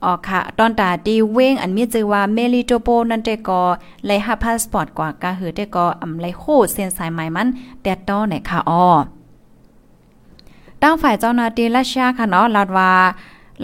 [0.05, 3.61] ออกค่ะ ตอนตาดีเว้งอันมีจือว่าเมลิโตโปนั่นแต่ก็
[4.05, 7.47] ไลหับพาสปอร์ตกว่ากาหือแต่ก็อำไลโคเส้นสายไหมมัน
[7.81, 8.87] แดดต้อไหนค่ะอ้อ
[10.81, 12.91] ตั้งฝ่ายเจ้าหน้าที่ราชาค่ะเนาะลาดว่า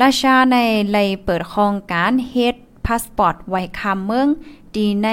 [0.02, 0.58] ราชาใน
[0.91, 4.28] ไลเปิดโครงการเฮ็ดพาสปอร์ตไว้คำเมือง
[4.76, 5.10] ดีใน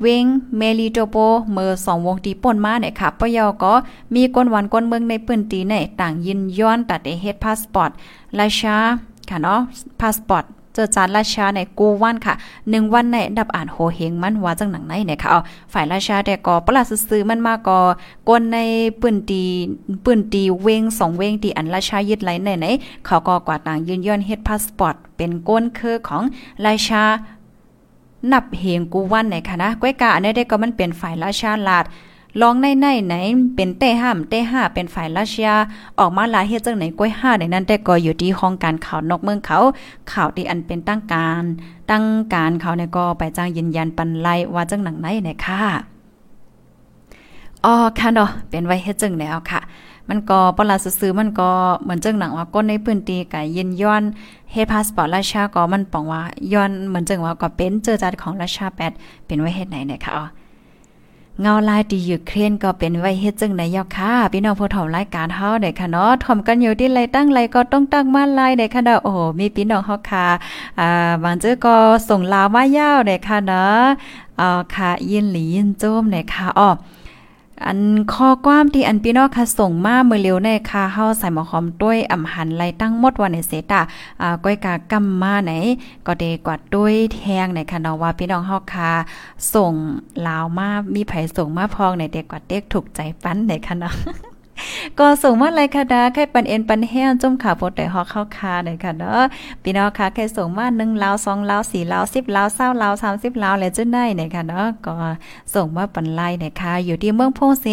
[0.00, 1.16] เวงเมลิโตโป
[1.52, 3.74] เมื่อสองวงตีป่นมาเนี่ยค่ะปยอก็
[4.14, 7.90] มีกวนวันกวนเมืองในปืนตีในต่างยินย้อนตัดเฮ็ดพาสปอร์ต
[8.38, 8.76] ราชา
[9.30, 9.60] ค่ะเนาะ
[10.00, 12.34] พาสปอร์ตเจอจานราชาในกูวันค่ะ
[12.70, 15.40] หนึ่งวันในดับอ่านโหเฮงมันว่าจังหนังไหนเนี่ยค่ะเอา
[15.72, 17.78] ฝ่ายราชาแต่ก็ปลาซื้อมันมาก็
[18.28, 18.58] กวนใน
[19.00, 19.42] ปืนตี
[20.04, 22.66] ปืนตีเวงสองเวงตีอันราชายึดไหลไหนไหน
[23.06, 26.22] เขาก็กว่าต่างยืนย้อนเฮ็ดพาสปอร์ตเป็นก้นคือของ
[26.66, 27.02] ราชา
[28.32, 31.84] นับเฮงกูวันไหนค่ะนะก้อยกาอันนี้ได้ก็มันเป็นฝ่ายราชาลาด
[32.40, 33.14] ลองในในไหน
[33.54, 35.54] เป็นเต้ห้ามเต้ห้าเป็นฝ่ายราชา
[35.98, 39.58] ออกมาลาเฮ็ดจังไหนก้อยห้าในนั้นแต่ก็อยู่ที่ห้องการข่าวนอกเมืองเขา
[40.12, 41.44] ข่าวที่อันเป็นตั้งการ
[41.90, 45.60] ตั้งการเขาในก็ไปจ้างยืนยันปันไลว่าจังหนังไหนเนี่ยค่ะ
[47.64, 49.60] อ๋อค่ะเนาะเป็นไว้เฮ็ดจังแล้วค่ะ
[50.08, 51.50] มันก็ปลาซื้อมันก็
[51.82, 54.02] เหมือนจังหนังว่าก้นในพื้นที่กะยินย้อน
[54.52, 56.20] เฮพาสปอร์ตราชาก็มันปองว่า
[56.52, 58.92] ย้อนเหมือนจังว่าก็เป็นเจอจัดของราชาแปด
[59.26, 60.24] เป็นไว้เฮ็ดไหนเนี่ยค่ะอ๋อ
[61.40, 70.26] เงาลายตียูเครนก็เป็นไว้เฮ็ดจังได๋ยอค่ะ พี่น้องผู้ถมรายการเฮาได้ค่ะเนาะถมกันอยู่ที่ไรตั้งไรก็ต้องตั้งมาลายได้ค่ะเนาะโอ้มีพี่น้องเฮาค่ะ
[70.80, 71.74] อ่าบางเจอก็
[72.08, 73.82] ส่งลาวมายาวได้ค่ะเนาะ
[74.40, 76.70] อ่าค่ะยินหลียินโจมได้ค่ะอ้อ
[77.66, 77.80] อัน
[78.14, 83.80] ข้อความที่อันพี่น้องค่ะส่งมาเมื่อเร็วในค่ะเฮาใส่หมอหอมด้วยอำหันไล่ตั้งหมดวันในเสตา
[84.22, 85.52] อ่าก้อยกากำมาไหน
[86.06, 88.90] ก็เดกว่าด้วยแทงในค่ะเนาะว่าพี่น้องเฮาค่ะ
[89.54, 89.72] ส่ง
[90.26, 93.94] ลาวมามีไผส่งมาพองในเด็กกว่าเด็กถูกใจปันในค่ะเนาะ
[94.98, 99.22] ก็ส่งมาเลยค่ะดาแค่ปันเอ็นปันแห้งจุ่มขาโปดแต่ฮอกเข้าคาเลยค่ะเนาะ
[99.62, 104.94] พี่น้องค่ะแค่ส่งมา1ลาว2ลาว4ลาว10ลาว20ลาว30ลาวแล้วจังได๋เนี่ยค่ะเนาะก็
[105.54, 107.66] ส่งมาปันไล่เนี่ยค่ะอยู่ที่เมืองโพเส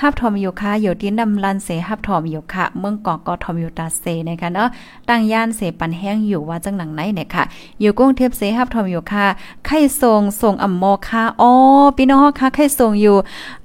[0.00, 4.68] ฮับทอมอยู่ค่ะอยู่ที่นำลันเสฮับทอมอยู่ค่ะเมืองกอกก็ทอมอยู่ตาเสเนี่ยค่ะเนาะ
[5.08, 7.44] ตั้งย่านเสปันแห้งอยู่ว่าจังหนังไหนเนี่ยค่ะ
[7.80, 9.26] อยู่กรุงเทพเสฮับทอมอยู่ค่ะ
[9.66, 11.50] ไข่ส่งส่งอำมอค่ะอ๋อ
[11.96, 13.16] พี่น้องค่ะไข่ส่งอยู่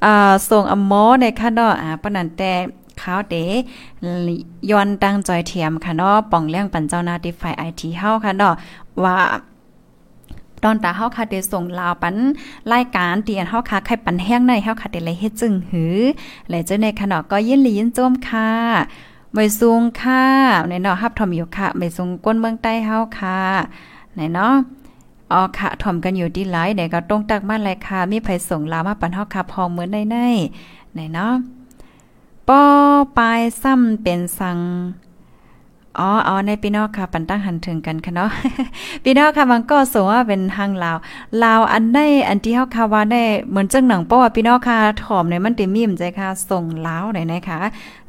[0.05, 2.51] อ่าส่งอำมอเนี่ยค่ะเนาะอ่าปนันแต่
[3.01, 3.35] ข้าวเด
[4.71, 8.53] ย้อนตั้งจอยเทียมค่ะเนาะป่องเรื่องปันเจ้าหน้าที่ฝ่ายไอทีเฮาค่ะเนาะ
[9.03, 9.17] ว่า
[10.63, 12.15] ตอนตาเฮาค่ะได้ส่งลาวปัน
[12.71, 15.97] รายการเตียนเฮาค่ะใครปันแห้งในเฮาค่ะได้เลยเฮ็ดจึงหือ
[16.49, 18.49] และเจ้าในขณะก็ยินลียินโจมค่ะ
[19.33, 20.23] ไม่สูงค่ะ
[20.69, 23.39] ในเนาะฮับทอมอยู่ค่ะไม่สูงก้นเมืองใต้เฮาค่ะ
[24.13, 24.53] ไหนเนาะ
[25.31, 30.17] อ๋อค่ะถ่อมกันอยู่ดีหลายเดี๋ยวก็ต้องตักมาเลยค่ะมีไผส่งลามาปันเฮาค่ะพอเหมือนในใน
[30.93, 31.33] ไหนเนาะ
[32.47, 32.63] ป้อ
[33.17, 34.59] ปลายซ้ำเป็นสัง
[35.99, 38.29] อ๋ออ๋อในพี่น้องค่ะปันตั้งหันถึงกันค่ะเนาะ
[39.03, 40.97] พี่น้องค่ะมันก็สงว่าเป็นทางลาว
[41.43, 47.59] ลาวอันได้อันที่เฮาคาว่าได้เหมือนจังหนังเพราะว่าพี่น้องค่ะถอมในมันติมีมใจค่ะส่งลาวไหนนะคะ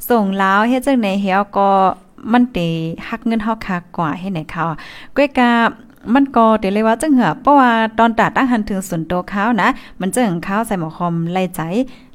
[0.09, 1.71] ส่งลาวเฮ็ดจังไหนเฮาก็
[2.33, 2.69] มันติ
[3.09, 4.65] หักเงินเฮาค่ะกว่าให้ไหนค่ะ
[5.17, 5.51] ก้อยกา
[6.15, 9.69] มันก็เดี๋ยวเลยว่าจังเหือเพราะว่าตอนตัดตั้งหันถึงส่วนตัวเขานะ
[10.01, 11.61] มันจะงเขาใส่หมอคอมไล่ใจ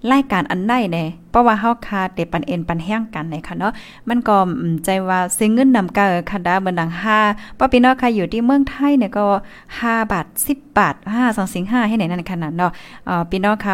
[0.08, 3.74] ไล่การอันได้เน่เพราะว่าเฮาคาเตปันเอ็นปันแห้งกันในค่ะเนาะ
[4.10, 4.38] มันก็
[4.86, 6.92] ใจว่าเสียเงินนำกาค่ะดาเบิ่ดัง
[7.26, 9.26] 5ป้าพี่น้องค่ะอยู่ที่เมืองไทยเนี่ยก็
[9.70, 12.72] 5 บาท 10 บาท5 2สิง5ให้ไหนนั่นขนาดเนาะ
[13.06, 13.74] เอ่อพี่น้องค่ะ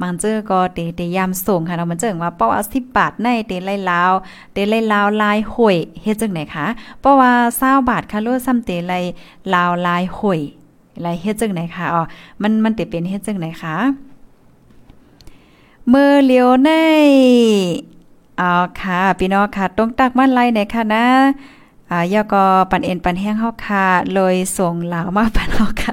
[0.00, 4.12] มันเจอก็เตเตยามส่งค่ะเนาะมันเจอว่าเพราะว่า10 บาทในเตไล่ลาว
[4.52, 6.66] เตไล่ลาวลายห่วยเฮ็ดจังไหนคะ
[7.00, 8.98] เพราะว่า20บาทค่ะโลซ้ำเตไล่
[9.54, 10.40] ลาวลายห่วย
[11.02, 12.02] ไรเฮ็ดจังไหนคะอ๋อ
[12.42, 13.76] มันมันเตเป็นเฮ็ดจังไหนคะ
[15.88, 16.70] เมื่อเลียวใน
[18.38, 21.06] เอาค่ะพี่น้องค่ะต้องตักมันไล่ไหนค่ะนะ
[21.90, 25.92] อ่ายอก็ปันเอ็นปันแห้งเฮาค่ะเลยส่งหลาวมาปันเฮาค่ะ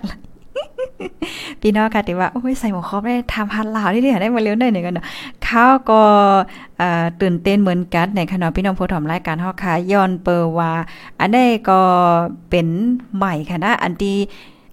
[1.62, 5.06] พี่น้องค่ะที่ว่าโอ้ยใส่หมวกครอบได้ทำพันหลาวที่ยได้มาเร็วได้หนึ่งกันเนาะ
[5.44, 6.02] เขาก็
[7.22, 10.72] ตื่นเต้นเหมือนกันในขณะพี่น้องผู้ถมรายการเฮาค่ะย้อนเปอร์ว่า
[11.20, 11.82] อันนี้ก็
[12.50, 12.68] เป็น
[13.16, 14.18] ใหม่ค่ะนะอันที่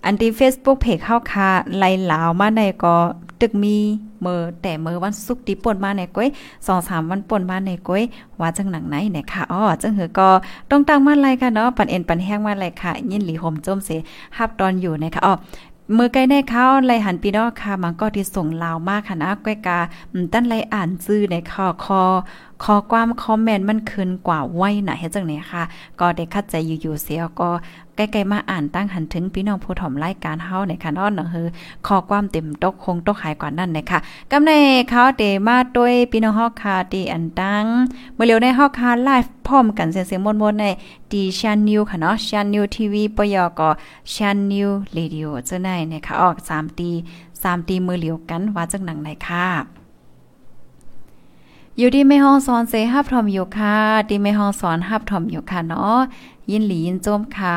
[0.04, 2.96] อันที่ Facebook เพจเฮาค่ะไล่หลาวมาในก็
[3.40, 3.76] ตึกมี
[4.26, 6.28] มือแต่เมือวันศุกร์ที่ป่นมาในก้อย
[6.68, 8.02] 2-3วันป่นมาในก้อย
[8.40, 10.28] ว่าจังหนังไหนเนี่ยค่ะอ๋อจังเหือก็
[10.70, 13.90] ต้องตั้งมาไลค่ะเนาะปันเอ็นปันแห้งมาไลค่ะ ยินหลีห่มจมเส
[14.36, 15.34] ฮับตอนอยู่นะคะอ๋อ
[15.96, 19.78] มือใกล้ได้เข้าไลหันปีนอกค่ะ มันก็ที่ส่งลาวมากค่ะนะก้อยกา
[20.32, 22.02] ตั้นไลอ่านซื้อในคอคอ
[22.62, 25.62] คอความคอมเมนต์มันคืนกว่าไว้หนะเฮ็ดจังไหนค่ะ
[26.00, 27.50] ก็ได้คัดใจอยู่ๆเสียก็
[27.96, 31.46] ใกล้ๆมาอ่านตั้งหันถึงพี่น้องผู้ถ่อมรายการเฮาในค่ะนาะเนาะคือ
[31.86, 33.98] ขอความเต็มตกคงตกหายกว่านั้นนะคะ
[34.30, 34.50] กำใน
[34.90, 37.64] เขาเตมาด้วยพี่น้องเฮาค่ะที่อันตั้ง
[38.14, 40.64] เมื่อเร็วในเฮาค่ะไลฟ์พร้อมกันเสียงๆมนๆใน
[41.12, 43.70] ดีชันนิวค่ะเนาะชันนิวทีวีปยก็
[44.12, 46.90] ชันนิวเรดิโอเจ้าไหนนะคะออก3ตี
[47.28, 49.83] 3ตีมือเหลียวกันว่าจังหนังไหนค่ะ
[51.78, 53.76] อยู่ที่ไม่ห้องสอนเซฮับทอมอยู่ค่ะ
[54.08, 55.98] ที่ไม่ห้องสอนฮับทอมอยู่ค่ะเนาะ
[56.50, 57.56] ยินหลียินโจมค่ะ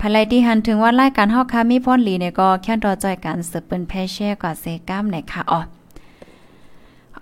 [0.00, 5.60] ภายไลที่หันถึงว่ารายการหอกค่ะมีพรหลีเนี่ยก็แค่รอจอยกันสืบเปิ้นแพแช่กว่าเซก้ามไหนค่ะอ๋อ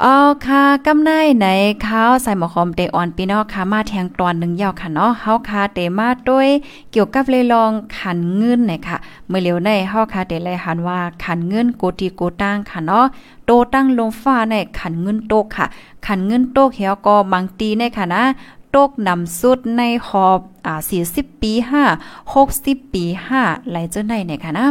[0.01, 1.47] อ๋อค่ะกำไนไหน
[1.87, 6.49] ข้าวใส่หมอคอมเตออนปีนอกค่ะมาแทงตอนหนึ่งยาวค่ะเนาะเฮาค่ะเตมาด้วย
[6.91, 8.97] เกี่ยวกับเลยลองขันเงินไหนค่ะ
[9.29, 13.05] เมื่อเร็วในเฮาค่ะเตเลยหันว่าขันเงินโกติโกตั้งค่ะเนาะ
[13.47, 15.67] โตตั้งลงฟ้าในขันเงินโตกค่ะ
[16.07, 18.23] ขันเงินโตกเหี่ยวก็บางตีในค่ะนะ
[18.75, 20.75] ตกนำสุดในหอบอ่า
[21.11, 21.53] 40 ปี
[22.19, 23.05] 5 60 ปี
[23.39, 24.67] 5ไหลเจ้าไหนเนี่ยค่ะนะ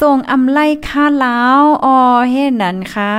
[0.00, 1.96] ส่งอำไลค่าลาวอ๋อ
[2.30, 3.14] เฮ็ดนั้นค่ะ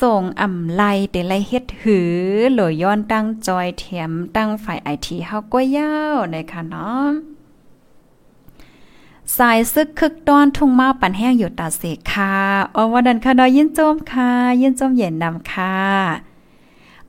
[0.00, 2.14] ส่งอ่ำไลแต่ไลเฮ็ดหือ
[2.54, 7.08] หลอยย้อนตั้งจอยเทียมตั้งฝ่ายไอทีเฮาก็ยาวนะคะเนาะ
[9.36, 12.36] สายซึกคึกตอนทุ่งมาปั่นแห้งอยู่ตาเสกค่ะ
[12.74, 15.78] อ๋อวันนั้นค่ะเนอยยินโจมค่ะ ยินโจมเย็นนำค่ะ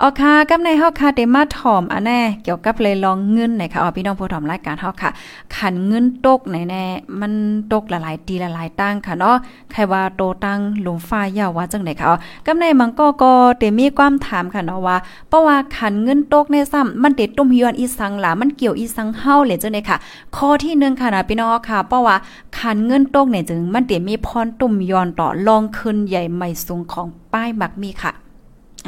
[0.04, 5.12] ออค่ะกับในเฮาค่ะเดมาถ่อมอันแน่เกี่ยวกับเลยลองเงินไหนคะอ๋อพี่น้องผู้ถ่อมรายการเฮาค่ะ
[5.56, 6.84] ขันเงินตกไหนแน่
[7.20, 7.32] มัน
[7.74, 9.36] ตกหลายๆตีหลายๆตั้งค่ะเนาะ
[9.72, 14.98] ใครว่าโตตั้งหลุมฟ้ายาวว่าจังไหนค่ะอ๋อกับในมังก็ก็เตมีความถามค่ะเนาะว่า
[15.30, 19.98] เพราะว่าขันเงินตกในซ้ำมันเด็ดตุ้มยอนอีสังหล่ะมันเกี่ยวอีสังเฮาเลยจังได๋ค่ะ
[20.36, 22.16] ข้อที่1ค่ะนะพี่น้องค่ะ เพราะว่า
[22.60, 28.14] ขันเงินตกเนี่ยจึงมันเตมีพรตุ้มยอนต่อลองขึ้นใหญ่ใหม่สูงของป้ายมักมีค่ะ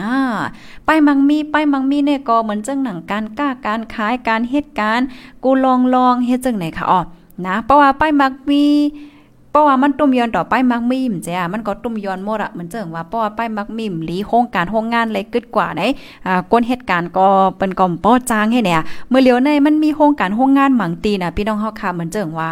[0.01, 0.15] อ่า
[0.87, 5.01] ป้ายมังมีป้ายมังมีเนี่ยก็เหมือนจังหนังการกล้าการขายการเฮ็ดการ
[5.43, 7.01] กูลองลองเฮ็ดจังไหนค่ะอ๋อ
[7.45, 8.63] นะเพราะว่าป้ายมักมี
[9.51, 15.81] เพราะว่ามันตุ้มย้อนต่อป้ายมักมีมจ้ะมันก็ตุ้มย้อนหมดอะเหมือนเจิงว่าเพราะว่าป้ายมักมีมหลีโครงการโครงงานอะไรกึดกว่าไหน
[16.27, 17.27] อ่าก้นเหตุการณ์ก็
[17.57, 22.51] เป็นก่อมป้อจางให้เนี่ยเมื่อเลียวในมันมีโครงการโครงงานหมังตีน่ะพี่น้องเฮาค่ะเหมือนเจิงว่า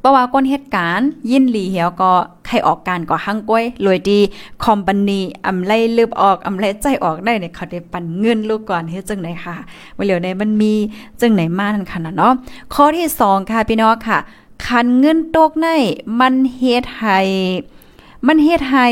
[0.00, 2.12] เพราะว่าก้นเหตุการณ์ยินหลีเหี่ยวก็
[2.46, 4.20] ใครออกการก็หังก้อยรวยดี
[4.64, 9.54] คอมพานีอำไลลืบออกอำไลใจออกได้เนี่ยเขาได้ปันเงินลูกก่อนเฮ็ดจังไหนค่ะ
[9.96, 10.72] ว่าเหลียวในมันมี
[11.20, 12.32] จังไหนมานั่นค่ะเนาะ
[12.74, 14.18] ข้อที่2ค่ะพี่น้องค่ะ
[14.66, 15.66] คันเงินตกใน
[16.20, 17.18] มันเฮ็ดให้
[18.26, 18.86] มันเฮ็ดให้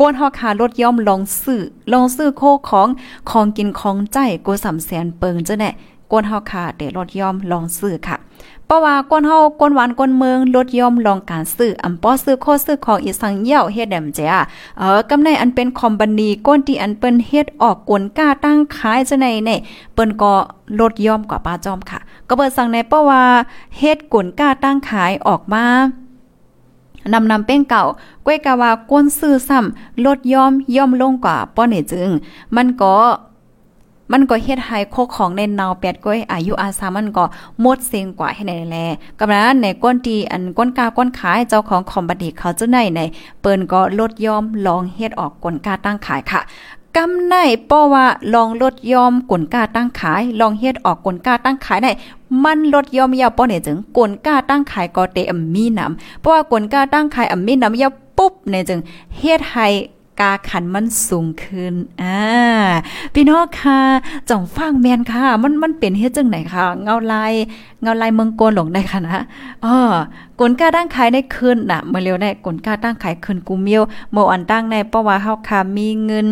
[0.00, 2.88] กวนเฮาค่ะลดย่อมลองซื้อลองซื้อโคของ
[3.30, 5.70] ของกินของใจกูสำแสนเปิงจ้ะแน่
[6.10, 8.16] กวนเฮาค่ะเดลดย่อมลองซื้อค่ะ
[8.66, 14.42] เพราะว่าก้นเฮาก้นหวานก้นเมืองลดย่อมลองการซื้ออำป้อซื้อโคซื้อของอีสังเหี่ยวเฮ็ดแดมเจ้ะ
[14.78, 19.50] เออกำในอันเป็นคอมบันีก้นที่อันเปิ้นเฮ็ดออกกวนกล้าตั้งขายจะในใน
[19.94, 20.32] เปิ้นก็
[20.80, 23.22] ลดย่อมกว่าป้าจอมค่ะ ก็เปิดสั่งในเพราะว่า
[23.78, 25.64] เฮ็ดกวนกล้าตั้งขายออกมา
[27.12, 27.84] นำนำเป้งเก่า
[28.24, 32.10] ก้วยกะว่าก้นซื้อซ้ำลดย่อมย่อมลงกว่าป้อนี่จึง
[32.56, 32.94] มันก็
[34.12, 37.24] มันก็เฮ็ดให้โคของในนาวแปดก้อยอายุอาสามันก็
[37.60, 38.76] หมดเสียงกว่าให้ในแล
[39.18, 43.00] กำนั้นในก้นที่อันก้นกาก้นขายเจ้าของคอมบัดดีเขาเจ้าในใน
[43.40, 46.40] เปิ้นก็ลดยอมลองเฮ็ดออกก้นกาตั้งขายค่ะ
[46.96, 47.34] กำใน
[47.70, 51.90] ป้อว่าลองลดยอมกลกาตั้งขาย ลองเฮ็ดออกกลกาตั้งขายได้
[52.44, 58.80] มันลดยอมยาวป้อเนี่ยจึงกลกาตั้งขายก็เตอมีนำเพราะว่ากลกาตั้งขายอมีนำยาวปุ๊บเนี่ยจึง
[59.18, 59.66] เฮ็ดให้
[60.20, 62.20] กาขันมันสูงขึ้น อ่า
[63.14, 63.80] พี่น้องค่ะ
[64.30, 67.32] จ่องฟังแมนค่ะ มันมันเป็นเฮ็ดจังไหนค่ะ เงาลาย
[67.82, 69.22] เงาลายเมืองโกนหลงได้ค่ะนะ
[69.64, 69.76] อ๋อ
[70.40, 76.28] กลกาตั้งขายได้ขึ้นน่ะ เมื่อเร็วได้กลกาตั้งขายขึ้นกูเมียวเมื่ออันตั้งในเพราะว่าเฮาค่ะมีเงิน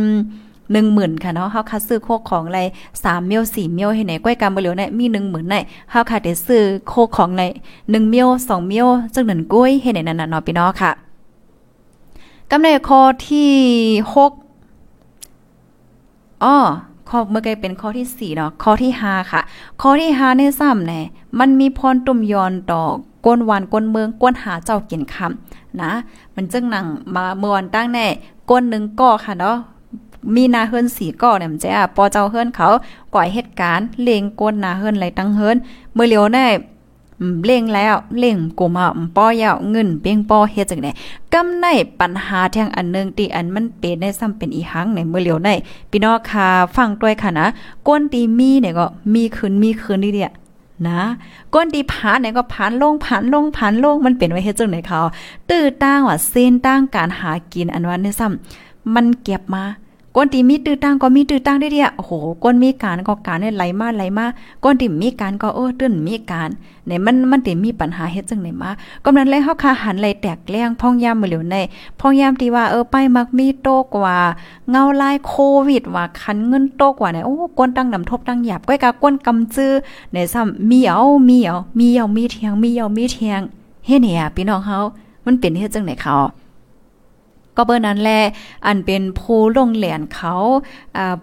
[0.72, 2.60] หนึ่งหมื่นค่ะเนาะเฮาคัดซื้อโคกของไร
[3.02, 5.56] สามเมียวสี่เมียวให้ไหนก้อยกำบ่เหลียวเนี่ยมีหนึ่งหมื่นใน
[5.90, 7.42] เฮาค่ะได้ซื้อโคกของใน
[7.90, 10.92] หนึ่งเมียวสองเมียวจังหนึ่งก้อยให้ไหนนั่นน่ะเนาะพี่น้องค่ะ
[12.54, 13.52] กำในข้อที่
[14.14, 14.32] หก
[16.44, 16.56] อ๋อ
[17.08, 19.40] ข้อเมื่อกี้เป็นข้อที่สี่เนาะข้อที่ห้าค่ะ
[19.80, 21.00] ข้อที่ห้าในซ้ำแน่
[21.38, 22.82] มันมีพรตุ่มยอนต่อ
[23.26, 25.92] ก้นวานก้นเมืองก้นหาเจ้ากินคำนะ
[26.34, 28.06] มันจึงหนังมาเมื่อวันตั้งแน่
[28.50, 29.56] ก้นหนึ่งก่อค่ะเนาะ
[30.34, 32.68] มีนาเฮิรนสีก่อเนี่ยมันจะปอเจ้าเฮิรนเขา
[33.14, 35.56] ก่อยเหตุการณ์เลงก้นนาเฮิรนไรตั้งเฮิรน
[35.94, 36.46] เมื่อเลียวแน่
[37.44, 40.90] เล่งแล้วเล่งกูมาป้อยาวเงินเปียงป้อเฮ็ดจังได๋
[41.32, 41.66] กำใน
[42.00, 45.50] ปัญหาทางอันนึงที่อันมันเป็นได้ซ้ำเป็นอีหังในเมื่อเหลียวใน
[45.90, 47.46] พี่น้องค่ะฟังด้วยค่ะนะ
[47.86, 50.32] ก้นตีมีเนี่ยก็มีคืนมีคืนนี่เดีย
[50.88, 51.00] นะ
[51.54, 55.00] ก้นตีผานเนี่ยก็ผานลงผานลงผานลงมันเป็นไว้เฮ็ดจังได๋เขา
[55.50, 59.64] ตื้อตั้งว่าเส้นตั้งการหากินอันว่านี่ซ้ำมันเก็บมา
[60.16, 64.26] ก้นตีมีตื้อตั้งก็มีตื้อตั้งได้เดียโอ้โหก้นมีการก็การเนี่ยไหลมาไหลมา
[64.64, 66.50] ก้นตีมีการก็เออตื้นมีการ
[66.86, 68.70] ในมันมันติมีปัญหาเฮ็ดจังไหนมา
[69.04, 71.56] ก็นั้นเลยเฮาคาหันไหลแตกแล้งพ่องยามมื้อเหลียวใน
[72.00, 74.16] พ่องยามที่ว่าเออไปมักมีโตกว่า
[74.70, 75.34] เงาลายโค
[75.68, 79.72] วิดว่าคันเงินโตกว่าเนี่ยโอ้ก้นตั้งนำทบตั้งหยาบก้อยกาก้นกำจื้อ
[80.12, 83.40] ในซ้ำมีเอามีเอามีเอามีเทียงมีเอามีเทียง
[83.86, 84.78] เฮ็ดเนี่ยพี่น้องเฮา
[85.26, 86.16] มันเป็นเฮ็ดจังไหนเขา
[87.56, 88.20] ก็เบอร์นั้นแหละ
[88.66, 90.34] อันเป็นผู้ลงเหรียญเขา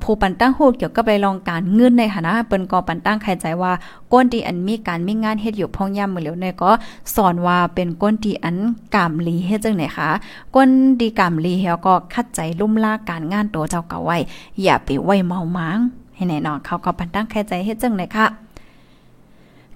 [0.03, 3.73] ผู้ปันตั้งฮู้เกี่ยวกับไปลองการเงินในฐานะเปิ้นก็ปันตั้งใครใจว่า
[4.11, 6.71] ก้นที่อันมีการมีงานเฮ็ดอยู่พ่องย่ำมื้อแล้วเนี่ยก็
[7.15, 8.57] สอนว่าเป็นก้นที่อัน
[8.95, 10.09] กามลีเฮ็ดจังไหนคะ
[10.55, 14.17] ก้นดีกามลีเฮาก็คัดใจลุ่มลาการงานตัวเจ้าเก่าไว้
[14.61, 15.79] อย่าไปไว้เมามัง
[16.15, 18.27] ให้แน่นอนเขาก็ปันตั้งใครใจเฮ็ดจังไหนคะ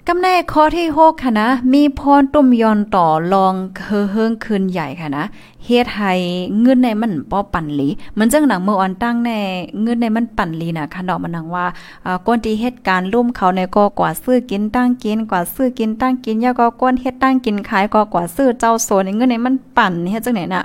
[0.10, 3.54] กำแน่ข้อที่6ค่ะนะ มีพรตุ่มยอนต่อลอง
[3.86, 5.26] เฮือเฮิงคืนใหญ่ค่ะนะ
[5.66, 6.14] เฮ็ดให้
[6.62, 7.88] เงินในมันป้อปั่นหลี
[8.18, 9.40] มันจังหนังเมื่ออ่อนตั้งแน่
[9.82, 11.66] เงินในมันปั่นหลีนะค่ะดอกมันนังว่า
[12.06, 20.64] อ่าก้นที่เฮ็ดการร่วมเขาในก็กว่าซื้อกินตั้งกินกว่าซื้อกินตั้งกินยาก็ก้นเฮ็ดตั้งกินขายก็กว่าซื้อเจ้าโซนเงินในมันปั่นเฮ็ดจังไหนน่ะ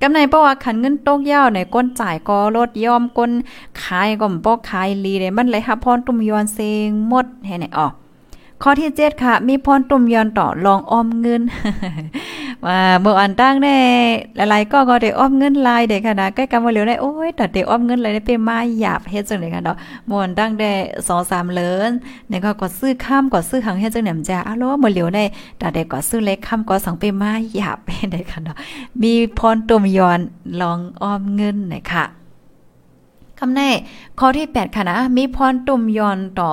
[0.00, 3.30] กำในเพราะว่าขันเงินตกยาวในก้นจ่ายก็ลดยอมก้น
[3.82, 7.92] ขายก็บ่ขายลีได้มันเลยค่ะพรตุ่มยอนเซงหมดให้ไหนออก
[8.62, 11.42] ข้อที่เจ็ดค่ะ มีพรตุ่มยอนต่อลองออมเงิน
[12.66, 13.76] ว่าเมื่ออันตั้งได้
[14.36, 20.70] หลายๆก็ก็ได้ออมเงินลายเด็กค่ะนะใกล้กันมาเหลียวได้โอ้ยแต่เด็กออมเงินเลยได้เป็นมาหยาบเฮ็ดจังเลยค่ะเนาะเมื่ออันตั้งได้
[21.08, 21.90] สองสามเลิน
[22.28, 25.24] เนี่ยก็ก็ซื้อข้ามก็ซื้อหังเฮ็ดจังเนี่ยจ้าอ้าวเมื่อเหลียวได้
[25.58, 28.56] แต่เด็กก็ซื้อเล็กข้ามก็สังเป็นมาหยาบเป็นได้ค่ะเนาะ
[29.02, 30.20] มีพรตุ่มยอน
[30.60, 32.04] ลองออมเงินหน่อยค่ะ
[33.38, 33.70] คำแน่
[34.18, 36.52] ข้อที่ 8 ค่ะนะ มีพรตุ่มยอนต่อ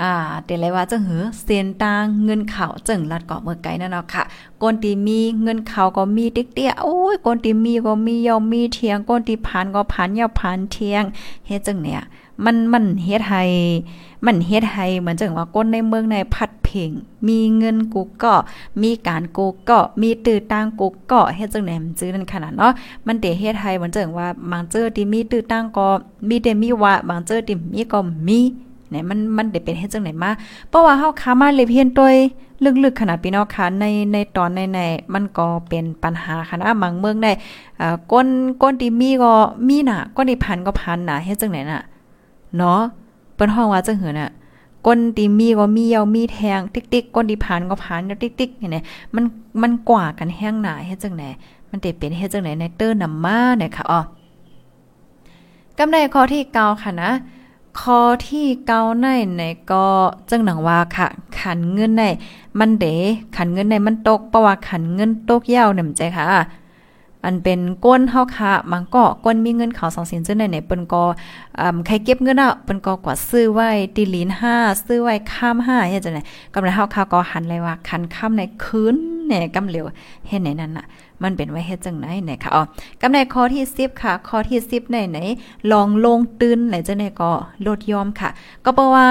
[0.00, 0.12] อ่า
[0.44, 4.22] เดี๋ยวเลยว่าจังหือเซียนตางเงินเขาจึงลัดเกาะเมื่อไกลนั่นเนาะค่ะ
[4.62, 11.02] ก้นตีมีเงินเขาก็มีติ๊กเตี้ยโอ้ยก้นตีมีก็มียอมมีเทียงก้นตีผ่านก็ผ่านยาวผ่านเทียง
[11.46, 12.00] เฮ็ดจังเนี่ย
[12.44, 13.42] มันมันเฮ็ดให้
[14.26, 16.90] มันเฮ็ดให้เหมือนจังว่าก้นในเมืองในพัดเพ่ง
[17.28, 18.34] มีเงินกูก็
[18.82, 22.72] มีการกูก็มีตื้อตางกูก็เฮ็ดจังไหนมันจื้อนั่นขนาดเนาะ
[23.06, 25.86] มันเตเฮ็ดให้เหมือนจังว่าบางเจอที่มีตื้อตางก็
[26.28, 28.40] มีแต่มีว่าบางเจอที่มีก็มี
[28.90, 30.30] เนี่ยมันมันได้เป็นเฮ็ดจังไหนมา
[30.68, 32.16] เพราะว่าเฮาค้ามาเลยเพียนตัวย
[32.84, 37.32] ลึกๆขนาดพี่น้องค่ะในในตอนในๆมันก็เป็นปัญหาค่ะนะบางเมืองได้
[37.80, 38.26] อ่าก้น
[38.62, 39.32] ก้นที่มีก็
[39.68, 41.82] มีน่ะก้นที่พันก็พันน่ะเฮ็ดจังไหนน่ะ
[42.56, 42.80] เนาะ
[43.34, 44.30] เปิ้นฮ้องว่าจังหือน่ะ
[44.86, 49.24] ก้นตีมีก็มียาวมีแทงติ๊กๆก้นที่ผ่านก็ผ่านติ๊กๆเนี่ยมัน
[49.62, 51.24] มันกว่ากันแห้งหนาเฮ็ดจังไหน
[51.70, 54.00] มันได้เป็นเฮ็ดจังไหนในเตอร์นำมาเนี่ยค่ะอ๋อ
[55.78, 57.10] กำไรข้อที่9ค่ะนะ
[57.80, 59.06] ข้อที่เก้าใน
[59.36, 59.86] ในก็
[60.30, 61.08] จังหนังว่าค่ะ
[61.40, 62.04] ขันเงินใน
[62.58, 62.86] มันเด
[63.36, 66.26] ขันเงินในมันตกเพราะว่าขันเงินตกยาวเนี่ยใจค่ะ
[67.26, 71.02] อันเป็นก้นเฮาค่ะมันก็ก้นมีเงินเขาสองสินจังได๋ไหนเปิ้นก็
[71.60, 76.22] อ่าใครเก็บเงินอะเปิ้นก็กว่าซื้อไว้ตีลีน5ซื้อไว้ข้าม5เฮ็ดจังได๋
[76.54, 78.94] กำลังเฮาค่ะก็หันเลยว่าคันข้ามในคืน
[79.26, 79.84] แหน่ยกำเหลว
[80.28, 80.86] เฮ็ดไหนนั่นน่ะ
[81.22, 82.62] มันเป็นไว้เฮ็ดจังไหนไหนค่ะอ๋อ
[83.00, 85.18] กำในข้อที่10ค่ะ ข้อที่10ในไหน
[85.72, 87.30] ลองลงตื่นไหนจังไหนก็
[87.66, 88.30] ลดยอมค่ะ
[88.64, 89.06] ก็เพราะว่า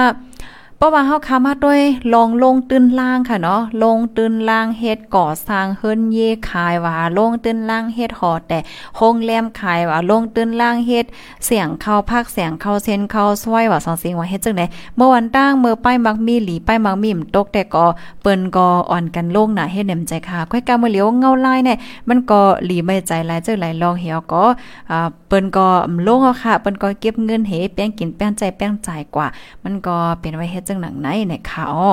[0.84, 1.80] ราะว่าเฮาคามาด้วย
[2.14, 6.18] ลองลงตื้นล่างค่ะเนาะลงตื้นล่างเฮ็ดก่อสร้างเฮิรนเย
[6.50, 8.58] ขายว่าลงตื้นล่างเฮ็ดหอแต่
[8.96, 11.06] โรงแรมขายว่าลงตื้นล่างเฮ็ด
[11.46, 14.66] เสียงเข้าภาคเสียงเข้าเส้นเข้าซอยว่าสองสียงว่าเฮ็ดจังได๋
[14.96, 17.86] เมื่อวันตั้งเมื่อป้ายมักมีหลีป้ายมักมีมตกแต่ก็
[18.22, 21.76] เปิ้นก็อ่อนกันลงน่ะเฮ็ดแหนมใจค่ะค่อยกามื้อเหลียวเงาลายเนี่ย
[22.08, 24.44] มันก็หลีไม่ใจหลายเจ้าหลายลองเหี่ยวก็
[24.90, 25.66] อ่าเปิ้นก็
[26.06, 29.26] ลงเอาค่ะเปิ้นก็เก็บเงินเฮแป้งกินแป้งใจแป้งจ่ายกว่า
[29.64, 31.92] มันก็เป็นไว้เฮ็ดจังหนังไหนนะคะอ๋อ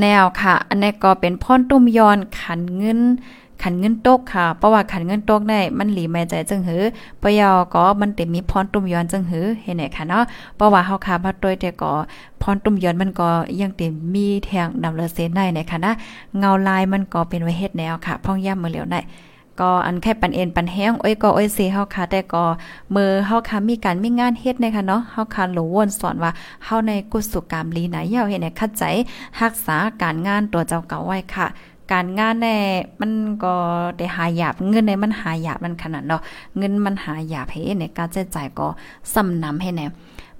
[0.00, 3.00] แนวค่ะ อันนี้ก็เป็นพ่อนตุ้มยอนขันเงิน
[3.62, 6.82] ขันเงินตกค่ะ เพราะว่าขันเงินตกได้มันหลีไม่ใจจังหือ
[7.22, 10.24] ปยอก็มันเต็มมีพรตุ้มยอนจังหือเห็นไหนค่ะเนาะ
[10.56, 11.92] เพราะว่าเฮาค่ะมาด้วยแต่ก็
[12.42, 13.28] พรตุ้มยอนมันก็
[13.60, 15.92] ยังเต็มมีแทงดำเลเซนได้นะคะนะ
[16.38, 19.00] เงาลายมันก็เป็นไว้เฮ็ดแนวค่ะ พ่องย่ำมือเหลียวได้
[19.60, 22.44] ก็อันแค่ปันเอ็นปันแห้ง โอ้ยก็โอ้ยเซเฮาค่ะแต่ก็
[22.94, 26.30] มือเฮาค่ะมีการมีงานเฮ็ดนะคะเนาะเฮาค่ะหลวนสอนว่า
[26.64, 28.84] เฮาในกุศลกรรมลีไหนยาวเฮ็ดให้คัดใจ
[29.40, 31.46] รักษาการงานตัวเจ้าเก่าไว้ค่ะ
[31.92, 32.56] การงานแน่
[33.00, 33.12] มัน
[33.44, 33.54] ก็
[33.96, 36.22] ได้หาหยาบเงินในมันหาหยาบมันขนาดเนาะ
[36.58, 38.68] เงินมันหาหยาบเฮ็ดในการใช้จ่ายก็
[39.14, 39.86] สำนำให้แน่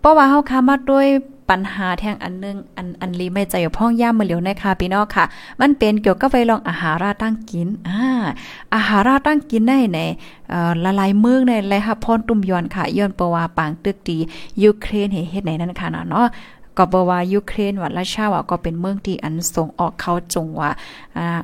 [0.00, 1.06] เพราะว่าเฮาค่ะมาด้วย
[1.50, 5.24] ปัญหาแท่งอันนึงอันอันลีไม่ใจอยู่พ่องย่ามมือเหลียวนะคะพี่น้องค่ะ
[5.60, 8.04] มันเป็นเกี่ยวกับไปลองอาหาราตั้งกินอ่า
[8.74, 9.98] อาหาราตั้งกินได้ใน
[10.84, 14.18] ละลายเมืองในไรค่ะพรตุ่มยอนค่ะย้อนปวาปางตึกดี
[14.62, 16.26] ยูเครนเฮ็ดไหนนั่นค่ะเนาะ
[16.78, 20.70] ก็บอกว่ายูเครนว่าราชาว่าก็เป็นเมืองที่อันส่งออกเขาจงว่า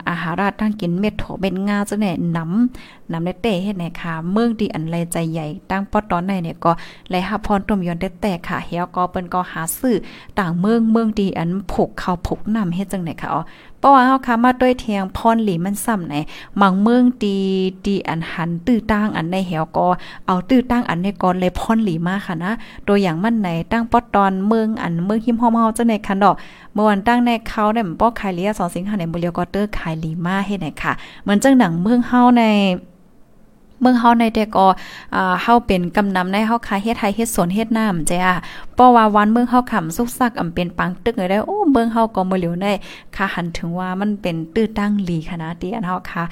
[0.08, 2.06] อาหาราตั้งกินเม็ดโถเป็นงาจังไหน
[2.36, 6.72] น้ำน้ำในเตเฮ็ดไหนค่ะ เมืองที่อันไรใจใหญ่ตั้งปอตอนในเนี่ยก็
[7.10, 9.96] ไลหาพรตุมยอนแต่ค่ะเฮียก็เปิ้นก็หาซื้อ
[10.38, 13.42] ต่างเมืองเมืองที่อันผกเขาผกน้ำเฮ็ดจังไหนค่ะอ๋อ
[13.78, 16.14] เพราะว่าเฮาคามาด้วยเทียงพรหลีมันซ้ำไหน
[16.60, 17.36] มังเมืองตี
[17.84, 19.86] ตีอันหันตื้อตั้งอันในเหี่ยวก็
[20.26, 22.52] เอาตื้อตั้งอันในก่อนเลยพรหลีมาค่ะนะ
[22.88, 26.34] ตัวอย่างมันไหนตั้งปอตอนเมืองอันเมืองหิมฮอมเฮาจังไหนคันดอก
[26.72, 32.44] เมื่อวันตั้งในเขาได้ป้อขายเลีย2สิงหาในบุเลียวก็เตอร์ขายลีมาเฮ็ดไหนค่ะเหมือนจังหนังเมืองเฮาใน
[33.80, 34.66] เมืองเฮาในแต่ก็
[35.14, 38.34] อ่าเฮาเป็นกำนำในเฮาคายเฮ็ดไทยเฮ็ดสวนเฮ็ดน้ำจ้ะ
[38.74, 42.72] เพราะว่าวันเมืองเฮาขำสุกซักอำเป็นปังตึกเลยได้โอ้เมืองเฮาก็บ่เหลียวได้
[43.16, 46.24] ค่ะหันถึงว่ามันเป็นตื้อตั้งหลีขนาดที่อันเฮาค่ะ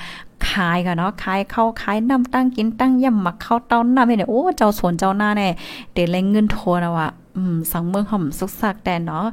[0.50, 5.48] ขายค่ะเนาะขายเข้าขายน้ำตั้งกินตั้งย่ำหมักเข้าเต้าน้ำให้เนี่ยโอ้เจ้าสวนเจ้าหน้าแน่
[5.94, 9.24] เดเลยเงินโทนะว่าอืมสังเมืองห่อมสุกซักแต่เนาะ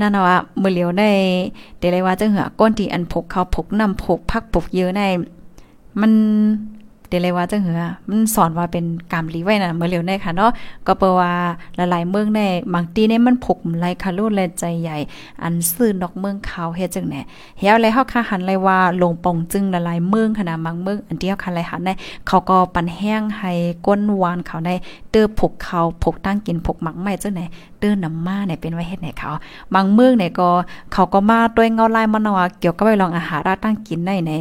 [0.00, 1.10] นั่นน่ะว่ามื้อเหลียวได้
[1.78, 5.02] เดเลยว่าจังเหือก้นที่อันพกเขาพกน้ำพกพักพกเยอะใน
[6.00, 6.12] มัน
[7.08, 10.50] เดเลยว่าจังเหือมันสอนว่าเป็นกามลีไว้น่ะเมื่อเร็วในค่ะเนาะ
[10.86, 11.32] ก็เปว่า
[11.76, 12.40] หลายๆเมืองใน
[12.74, 14.96] บางตีในมันผกไหลคาโลและใจใหญ่
[15.42, 17.20] อันซื่อนอกเมืองเขาเฮ็ดจังแหน่
[17.58, 21.90] เฮียเลยเฮาค่ะหันเลยว่าลงปองจึงหลายๆเมืองขนาดบางเมืองอันที่เฮาคันเลยหันใน
[22.28, 23.52] เขาก็ปันแห้งให้
[23.86, 24.70] ก้นหวานเขาใน
[25.10, 27.42] เตื้อผกเขาผกตั้งกินผกหมักใหม่จังไหน
[27.78, 29.30] เตื้อน้ำมาเนี่ยเป็นไว้เฮ็ดไหนเขา
[29.74, 30.48] บางเมืองเนี่ยก็
[30.92, 34.32] เขาก็มาด้วยเงาลายมันว่าเกี่ยวกับไปลองอาหารตั้งกินได้ใน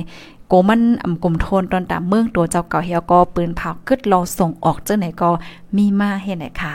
[0.47, 5.29] โกมันอำกลมโทนตอนตามเมืองตัวเจ้าเก่าเฮียก็ปืนเผาคึดรอส่งออกเจ้าไหนก็
[5.75, 6.73] มีมาเฮ็ดไหนค่ะ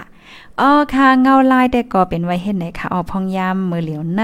[0.60, 4.22] อ๋อค่ะเงาลายแต่ก็เป็นไว้เฮ็ดไหนค่ะอ๋อพองยามมือเหลียวใน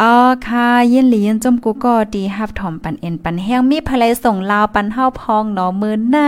[0.00, 0.14] อ๋อ
[0.46, 6.18] ค่ะยินหลียินจมกูก็ดีฮับถอมปันเอ็นปันแห้งมีภรรยส่งลาวปันเฮาพองเนาะมือใน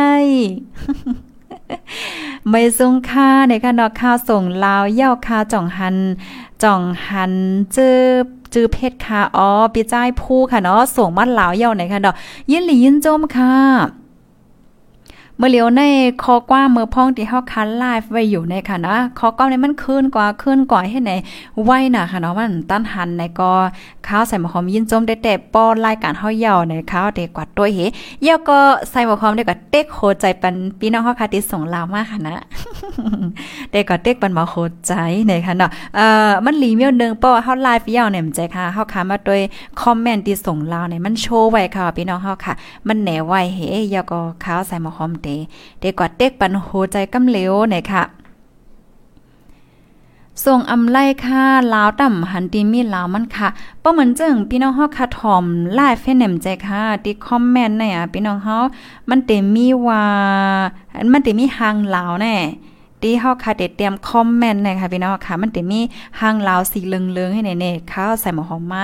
[2.48, 5.96] ไม่ทรงค่าในค่ะเนาะค่าส่งลาวเย่าค่าจ่องหัน
[6.62, 7.32] จ่องหัน
[7.74, 7.98] จื้อ
[8.54, 12.14] จื้อเพชรค่ะอ๋อปีจ้ายผู้ค่ะเนาะส่งมัดเหลาเย่าไหนค่ะเนาะ
[12.50, 14.01] ยินหลียินโจมค่ะ
[15.44, 15.82] มื่อเลียวใน
[16.22, 21.12] คอกว้าเมื่อพ้องที่เฮาคันไลฟ์ไว้อยู่ในค่ะนะคอก้าในมันขึ้นกว่าขึ้นกว่าให้ไหน
[21.64, 23.52] ไว้น่ะค่ะเนาะมันต้านหันในก็
[24.08, 27.78] ข้าวใส่หมอหอมยินจมได้แต่ป้อนรายการเฮาเยาในข้าวเด็กกว่าตัวเฮ
[28.22, 28.58] เยาก็
[28.90, 32.34] ใส่หมอหอมได้กว่าเต็กโคใจปันพี่น้องเฮาค่ะที่ส่งลาวมาค่ะนะ
[33.72, 34.54] เด็กก็เต็กปันหมาโค
[34.86, 34.92] ใจ
[35.28, 39.40] ในค่ะเนาะเอ่อมันลีเมียวนึงเพราะว่าเฮาไลฟ์เยาเนี่ยมันใจค่ะเฮาค่ะมาด้วย
[39.80, 42.54] คอมเมนต์ที่ส่งลาวเนี่ยมันโชว์ไว้ค่ะพี่น้องเฮาค่ะ
[42.88, 45.30] มันแหนไว้เฮเยาก็ข้าวใส่หมอหอมเด
[45.80, 48.04] เด็กกว่าเต็กปันโหใจกำเหลวเนี่ยค่ะ
[50.44, 53.48] ส่งอำไล่ค่ะลาวต่ำหันตีมีลาวมันค่ะ
[53.82, 58.56] ป้อเหมือนจึงพี่น้องเฮาค่ะถ่อมไลฟ์เฟนแหนมใจค่ะที่คอมเมนต์เนี่ยพี่น้องเฮา
[59.10, 60.04] มันเต็มมีว่า
[61.12, 62.34] มันเต็มมีหางลาวแน่
[63.02, 65.80] ที่เฮาค่ะเตรียมคอมเมนต์นะคะพี่น้องค่ะ มันเต็มมี
[66.20, 68.82] หางลาวสีเหลืองๆให้แน่ๆข้าใส่หมอหอมมา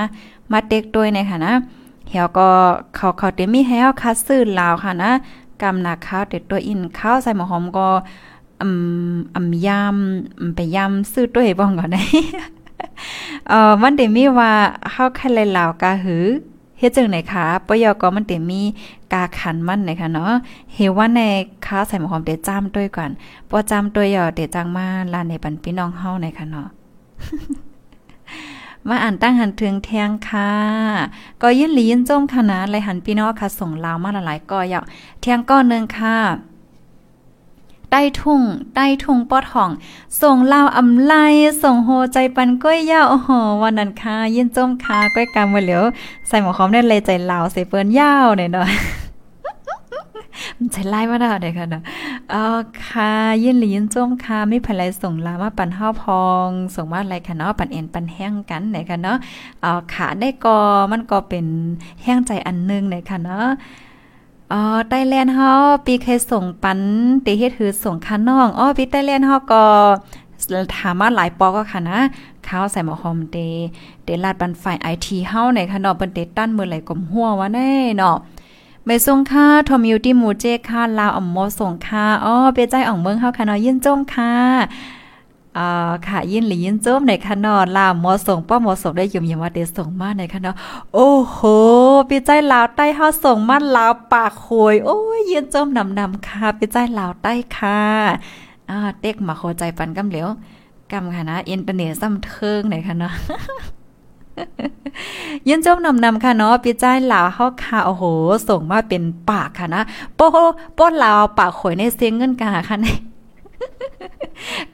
[0.51, 1.53] มาเต็กด้วยนะคะนะ
[2.09, 2.49] เฮาก็
[2.95, 5.11] เขาเขาเต็มมีให้เฮาค่ะซื้อลาวค่ะนะ
[5.61, 7.87] กำหนักข้าวเด็ดตัวอินข้าวใส่หมอหอมก็
[8.61, 8.67] อื
[9.11, 12.03] มอำยำไปยำซื้อตัวให้บ้องก่อนได้
[13.49, 14.51] เอ่อมันเดมีว่า
[14.91, 16.25] เฮาคันเลยลาวกาหือ
[16.79, 18.61] เฮ็ดจังไหนคะปยก็มันเตมี
[19.13, 20.31] กาขันมันนะคะเนาะ
[20.73, 21.21] เฮว่าใน
[21.65, 23.11] ค้าใส่หมอหอมเดจ้ามด้วยก่อน
[23.49, 26.67] พอจ้ามด้วยย่อเดจังมาลานในปันพี่น้องเฮาในคะเนาะ
[28.87, 30.51] มาอ่านตั้งหันถึงเทียงค่ะ
[31.41, 34.83] ก็ยินหลียินจมคณะเลยหันพี่น้องค่ะส่งลาวมาหลายๆก็อยาก
[35.21, 36.17] เทียงก้อนนึงค่ะ
[37.91, 38.41] ใต้ทุ่ง
[38.75, 39.71] ใต้ทุ่งปอดห้อง
[40.21, 41.13] ส่งลาวอำไล
[41.63, 43.29] ส่งโหใจปันก้อยยาวโอ้โห
[43.61, 45.83] วันนั้นค่ะยินจมค่ะก้อยกำมาเหลียว
[46.27, 48.71] ใส่หมอคอมได้เลยใจลาวใส่เปิ้นยาวหน่อยหน่อย
[50.73, 51.83] ใช้ไล่มาได้เด้ค่ะเนาะ
[52.29, 53.11] เออค่ะ
[53.43, 59.17] ยินหลียินจ้มค่ะไม่ภายส่งลามาปั่นห้าพอง ส่งมาอะไรค่ะเนาะปั่นเอ็นปั่นแห้งกันไหนค่ะเนาะ
[59.61, 60.57] เออขาได้ก็
[60.91, 61.45] มันก็เป็น
[62.03, 63.47] แห้งใจอันนึงไหนค่ะเนาะ
[64.51, 65.49] อ๋อไต้แลนด์เฮา
[65.85, 66.79] ปีเคยส่งปัน
[67.25, 69.63] ตีเฮ็ดคือส่งคาน้องอ๋อปีไต้แลนด์เฮาก็
[70.75, 71.99] ถามมาหลายปอก็ค่ะนะ
[72.47, 73.37] ข้าวใส่หมอหอมเด
[74.05, 78.15] เดลาดบันฝ่ายไอทีเฮาในค่ะเนาะเปิ้นเดตั้นมือไหลกลมหัวว่าแน่เนาะ
[78.89, 84.33] ไม่ส่งค่าทอมยูที่มูเจค่าลาวอ่อมโมส่งค่าอ๋อเปใจอ่องเมืองเฮาค่ะเนาะยินจมค่ะ
[85.57, 90.55] อ่าค่ะยินหลียินจมในคะนาะลาวมอส่งป้อมอส่งได้ยิมยิมว่าเดส่งมาในคะเนาะ
[90.93, 91.37] โอ้โห
[92.07, 97.81] เปใจลาวใต้เฮาส่งมาลาวปากโอยโอ้ยยินจมนำๆค่ะเปใจลาวใต้ค่ะ
[98.69, 100.27] อ่าเต็กมาโคใจปันกำเหลียว
[100.91, 103.13] กำค่ะนะอินเทอร์เน็ตซ้ำเทิงไหนคะเนาะ
[105.47, 108.03] ยินจมนำนำค่ะเนาะปีใจลาวเฮาค่ะโอ้โห
[108.47, 109.81] ส่งมาเป็นปากค่ะนะ
[110.15, 110.27] โป้
[110.75, 112.87] โป้ลาวปากข่อยในเสียงเงินกาค่ะใน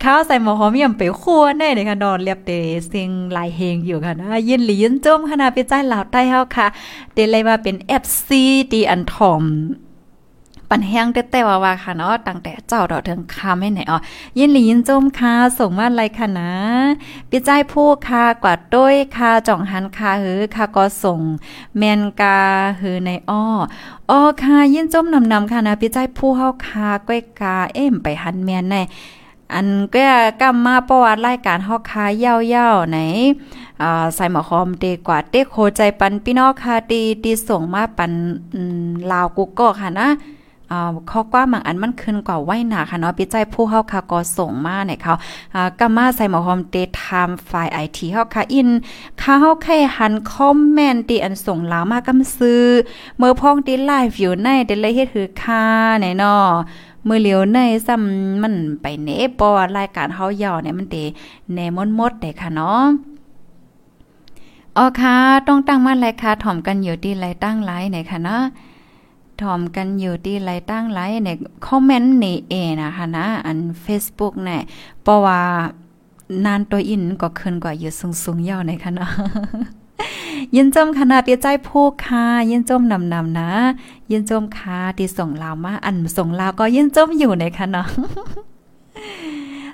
[0.04, 2.52] ข้าวใส่หมอหอมยำไปคั่วแน่เลยค่ะนอนเรียบเด
[2.88, 6.68] เสียงลายเฮงอยู่ค่ะนะยินหลียินจมขนาดปีใจลาวใต้เฮาค่ะ
[7.14, 8.30] เดเลยมาเป็น FC
[8.72, 9.44] ดีอันทอม
[10.70, 13.98] ปันแห้งแต่ว่าว่าค่ะเนาะตั้งแต่เจ้าดอกเทิงคาไม่ไหนอ๋อ
[14.38, 16.52] ยินหลียินจมค่ะส่งมาอะไรค่ะนะ
[17.30, 21.20] พี่ใจผู้ค่ะกว่าด้วยค่ะจ่องหันค่ะหือค่ะก็ส่ง
[21.78, 22.40] แมนกา
[22.82, 23.44] หือในอ้อ
[24.10, 28.78] อ๋อค่ะยินจมนำนำค่ะนะพี่ใจผู้เฮาค่ะก้อยกาเอ็มไปหันแมนใน
[29.54, 30.08] อันก็
[30.42, 32.98] กำมาประวัติรายการเฮาค่ะเย่าๆไหน
[33.82, 38.12] อ่าใส่หมอคอมเดกว่าเต็กโคใจปันพี่น้องค่ะตีตีส่งมาปัน
[39.12, 40.08] ลาวกุกก็ค่ะนะ
[41.10, 45.14] ข้อกว่าบางอันมันขึ้นกว่าไว้หนาค่ะเนาะพี่ใจผู้เฮาค่ะก็ส่งมาเนี่ยเขา
[45.80, 48.70] กามาใส่หมอหอมเตไทม์ไฟล์ไอทีเฮาค่ะอิน
[49.22, 52.64] ค่าเฮาแค่หันคอมเมนต์ที่อันส่งลาวมากำซื้อ
[53.18, 55.64] เมื่อพ้องที่ไลฟ์อยู่ในเดเลยเฮ็ดคือค่า
[56.02, 56.46] เนี่ยเนาะ
[57.08, 59.10] มือเหลียวในซ้ำมันไปเน
[59.40, 60.96] ปอรายการเฮาย่อเนี่ยมันเต
[61.54, 62.84] แนมดมดได้ค่ะเนาะ
[64.78, 65.16] อ๋อค่ะ
[65.48, 68.44] ต้องตั้งมาเลยค่ะถ่อมกันอยู่ที่ไรตั้งไลน์ไหนค่ะเนาะ
[69.42, 74.62] ถอมกันอยู่ที่ไรตั้งไลน์เนี่ยคอมเมนต์ในเอนะคะนะ อัน Facebook เนี่ย
[75.04, 75.42] เพราะว่า
[76.46, 77.92] นานตัวอินก็ขึ้นกว่าอยู่
[78.24, 79.12] สูงๆยาวในคะเนาะ
[80.56, 83.50] ยินจมคณะเปียใจผู้ค่ะยินจมนำนำนะ
[84.12, 87.88] ยินจมค่ะที่ส่งลาวมาอันส่งลาวก็ยินจมอยู่ในคะเนาะ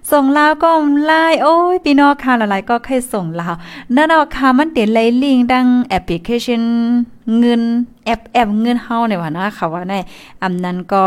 [0.09, 0.71] ส่งลาวก็
[1.05, 3.55] ไล่โอ้ยพี่น้องค่ะหลายๆก็เคยส่งลาว
[3.95, 6.63] นั่นเอาค่ะมันเต็ไลลิงดังแอปพลิเคชัน
[7.39, 7.61] เงิน
[8.05, 9.93] แอปแอปเงินเฮาเนี่ยว่านะค่ะว่าใน
[10.41, 11.05] อำนั้นก็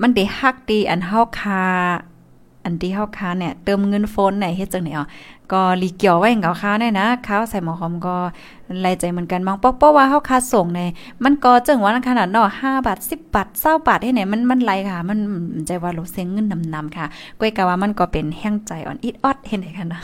[0.00, 1.62] มันได้ฮักดีอันเฮาคา
[2.64, 5.06] อันที่เฮาค้าเนี่ยเติมเงินโฟนไหนเฮ็ดจังไหนอ๋อ
[5.52, 8.16] ก็ลีเกี่ยวไว้เงาค้าเนี่ยนะข้าวใส่หมอหอมก็
[8.80, 10.80] ไล่ใจเหมือนกันมองปอกๆว่าเฮาค้าส่งใน
[11.24, 15.18] มันก็จังว่าขนาดเนาะ5บาท 10 บาท20บาทให้ไหนมันมันไหลค่ะ มัน
[15.66, 17.06] ใจว่าโลเซงเงินนำๆค่ะ
[17.38, 20.00] ก้อยกะว่ามันก็เป็นแห้งใจอ่อนอิดออดเห็นไหนค่ะนะ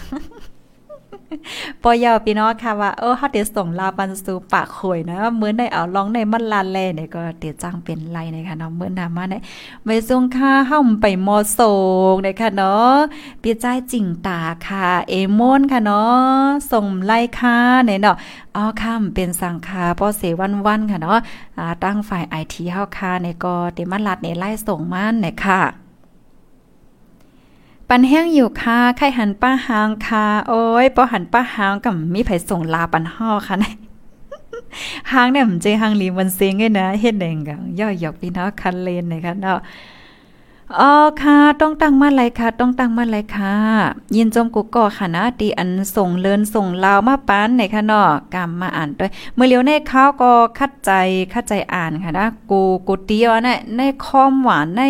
[1.82, 9.42] ปอยาวพี่น้องค่ะว่าเออเฮาได้ส่งลาบันสู่ปากข่อยนะมื้อได้เอาลองในมันลาแลเนี่ยก็เตียจ้างเป็นไรนะคะเนาะมื้อหน้ามาเนี่ย
[9.84, 11.74] ไปส่งค่าเฮาไปมอส่
[12.12, 12.96] งนะคะเนาะ
[13.42, 17.56] ปีใจจิงตาค่ะ เอมอนค่ะเนาะส่งไล่ค่ะ
[17.86, 18.16] เนี่ยเนาะ
[18.56, 20.22] อ๋อค่ะเป็นสังคาป้อเส
[20.66, 21.18] วันๆค่ะเนาะ
[21.84, 25.60] ตั้งฝ่ายไอทีเฮาค่ะเนี่ยก็เตมันลัดเนี่ยไล่ส่งมาเนี่ยค่ะ
[27.88, 33.72] ปันแห้งอยู่ค่ะไข่หันป้าหางค่ะ โอ้ยปอหันป้าหางกับมีไผส่งลาปันห่อค่ะนะ
[35.12, 39.58] หางเนี่ยมันเจหางลีมันเซงไงนะเฮ็ดแดงกัย่อยหยอกพี่น้องคันเลนนะคะเนาะ
[40.74, 40.92] อ๋อ
[41.22, 43.54] ค่ะ ต้องตั้งมาเลยค่ะ ต้องตั้งมาเลยค่ะ
[44.16, 50.90] ยินจมกูก่อค่ะนะตีอันส่งเลินส่งลาวมาปานไหนค่ะเนาะกำมาอ่านด้วย เมื่อเลียวในข้าวก็คัดใจ
[51.32, 54.82] คัดใจอ่านค่ะนะกูกูเตียวนะในคอมหวานใน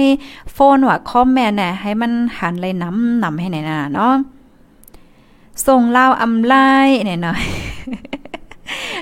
[0.53, 4.14] โฟนว่าคอมแม่น่ะให้มันหันเลยน้ำนำให้ไหนน่ะเนาะ
[5.66, 6.55] ส่งลาวอำไล
[7.07, 7.37] เนี่ยเนาะ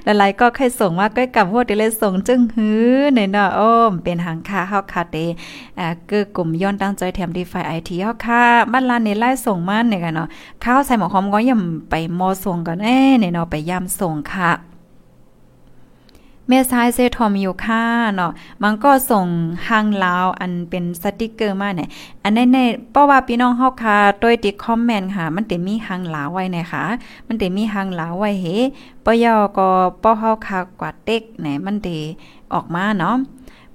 [0.05, 2.85] หลายๆก็เคยส่งว่าก้อยกับพวกที่เลยส่งจึงหื้อ
[3.15, 5.17] ในเนาะโอ้มเป็นหางคาเฮาคาเต
[5.79, 10.29] อ่าเกือกลุ่มย้อนตั้งใจแถมดีไฟไอทีเฮาค่ะบ้านลานนี่ไล่ส่งมันเนี่ยกันเนาะ
[10.65, 14.74] ข้าวใส่หมอหอมก็ย่ำไปมอส่งก่อนแน่เนี่ยเนาะไปย่ำส่งค่ะ
[16.49, 17.83] เมซายเซทอมอยู่ค่ะ
[18.15, 18.33] เนาะ
[18.63, 19.27] มันก็ส่ง
[19.69, 21.89] หางลาวอันเป็นสติกเกอร์มาเนี่ย
[22.23, 22.59] อันในใน
[22.91, 26.85] เพราะว่าพี่น้องเฮาค่ะโดยติคอมเมนต์ค่ะ มันเต็มีหางลาวไว้นะคะ
[27.27, 28.47] มันเต็มีหางลาวไว้เฮ
[29.05, 29.69] ปยอก็
[30.03, 31.89] ป้อเฮาค่ะกว่าเต็กไหนมันเต
[32.53, 33.17] ออกมาเนาะ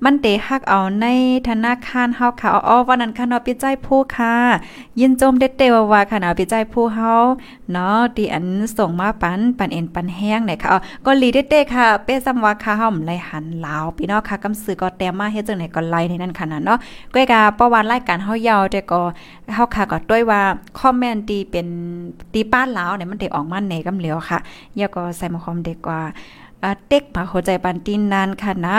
[0.05, 1.07] มันเตฮักเอาใน
[1.49, 4.33] ธนาคารเฮาค่ะอ๋อวันนั้นค่ะเนาะพี่ใจผู้ค่ะ
[4.99, 7.13] ยินจมเด็ดเตว่าว่าค่ะเนาะพี่ใจผู้เฮา
[7.71, 8.45] เนาะที่อัน
[8.77, 16.77] ส่งมาปันปันเอ็นปันแห้งเนี่ยค่ะอ๋อก็ลีเด็ดเตค่ะ เป้ซ้ำว่าค่ะเฮาไล่หันลาวพี่น้องค่ะกำซื้อก็แต้มมาเฮ็ดจังไหนก็ไล่ในนั้นค่ะเนาะ
[17.13, 19.01] ก้อยกาประวัติรายการเฮายาวแต่ก็
[19.53, 20.41] เฮาค่ะก็ด้วยว่า
[20.79, 21.67] คอมเมนต์ที่เป็น
[22.33, 24.39] ตีป้านลาวเนี่ยมันได้ออกมาในกำเหลียวค่ะ
[24.79, 26.01] ยาก็ใส่มาคอมเด็กกว่า
[26.87, 28.77] เต็กมาหัวใจปันตินนานค่ะนะ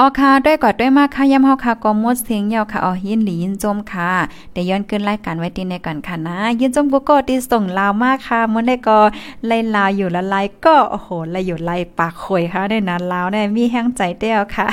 [0.00, 4.10] ออค่ะด้วยกอดด้วยมากค่ะย่ำเฮาค่ะก็มดเสียงยาวค่ะอ๋อยินหลียินจมค่ะ
[4.52, 8.98] เดี๋ยวย้อนขึ้นรายการไว้ตีในก่อนค่ะนะ ยินจมกูก็ที่ส่งลาวมากค่ะมื้อได้ก็
[9.46, 14.66] ไล่ลาวอยู่ละลายก็โอ้โหไล่อยู่ไล่ปากข่อยค่ะได้นานลาวได้มีแห้งใจเดียวค่ะ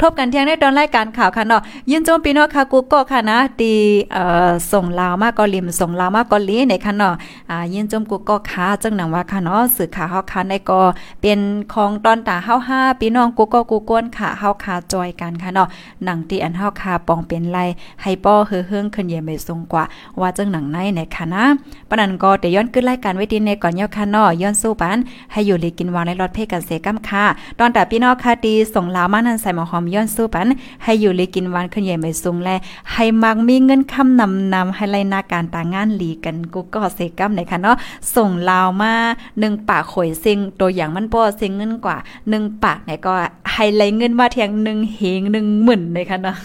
[0.00, 3.72] ทบกันเที่ยงในตอนรายการข่าวค่ะเนาะยินจมพี่น้องค่ะกูก็ค่ะนะตี
[4.12, 7.14] เอ่อส่งลาวมากก็ลิมส่งลาวมากก็ลีในค่ะเนาะ
[7.50, 10.80] อ่ายินจมกูก็ค่ะจังหนังว่าค่ะเนาะสื่อข่าวเฮาค่ะในก็
[11.20, 11.40] เป็น
[11.72, 15.68] ของตอนตาเฮา5พี่น้องกูก็กูก้นค่ะเฮาคาจอยกันค่ะเนาะ
[16.04, 17.58] หนังที่อันเฮาคาปองเป็นไร
[18.02, 19.84] ให้ป้อเฮือเฮืองขึ้นเยไม่ทรงกว่า
[20.20, 21.44] ว่าจังหนังในในค่ะนะ
[21.88, 24.98] ปนันก็แต่ย้อนขึ้นรายการไว้ดีในก่อนเยาค่ะเนาะย้อนสู้ปัน
[25.32, 27.24] ให้อยู่ลีกินวางในรถเพ่กันเสกัมค่ะ
[27.58, 30.48] ตอนแต่พี่น้องค่ะดีส่งลาวมานันใส่หมอหอมย้อนสู้ปัน
[30.84, 32.50] ให้อยู่ลีกินวานขึ้นเยไม่ทรงแล
[32.92, 37.76] ให้มักมีเงินคำนำนำให้ไล่นาการต่างงานหลีกันกูก็เสกัมในค่ะเนาะ
[38.14, 38.92] ส่งลาวมา
[39.32, 41.96] 1ปากข่อยซิงตัวอย่างมันบ่ซิงเงินกว่า
[42.28, 43.14] 1ปากไหนก็
[43.60, 46.36] ให้ไล่เงินมาเทียง1เฮง1หมื่นเลยค่ะเนาะ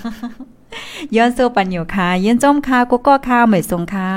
[1.16, 4.11] ย้อนสู้ปันอยู่ค่ะยืนจอมค่ะกูก็ค่ะเหมยทรงค่ะ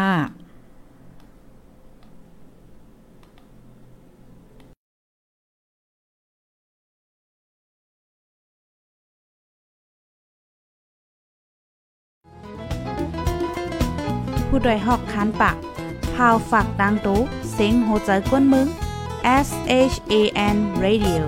[14.49, 15.57] ผู้ดยหอกคันปาก
[16.15, 17.21] พาวฝากดังตู้
[17.53, 18.67] เซ็งโหใจกวนมึง
[19.47, 19.49] S
[19.93, 20.15] H A
[20.55, 21.23] N Radio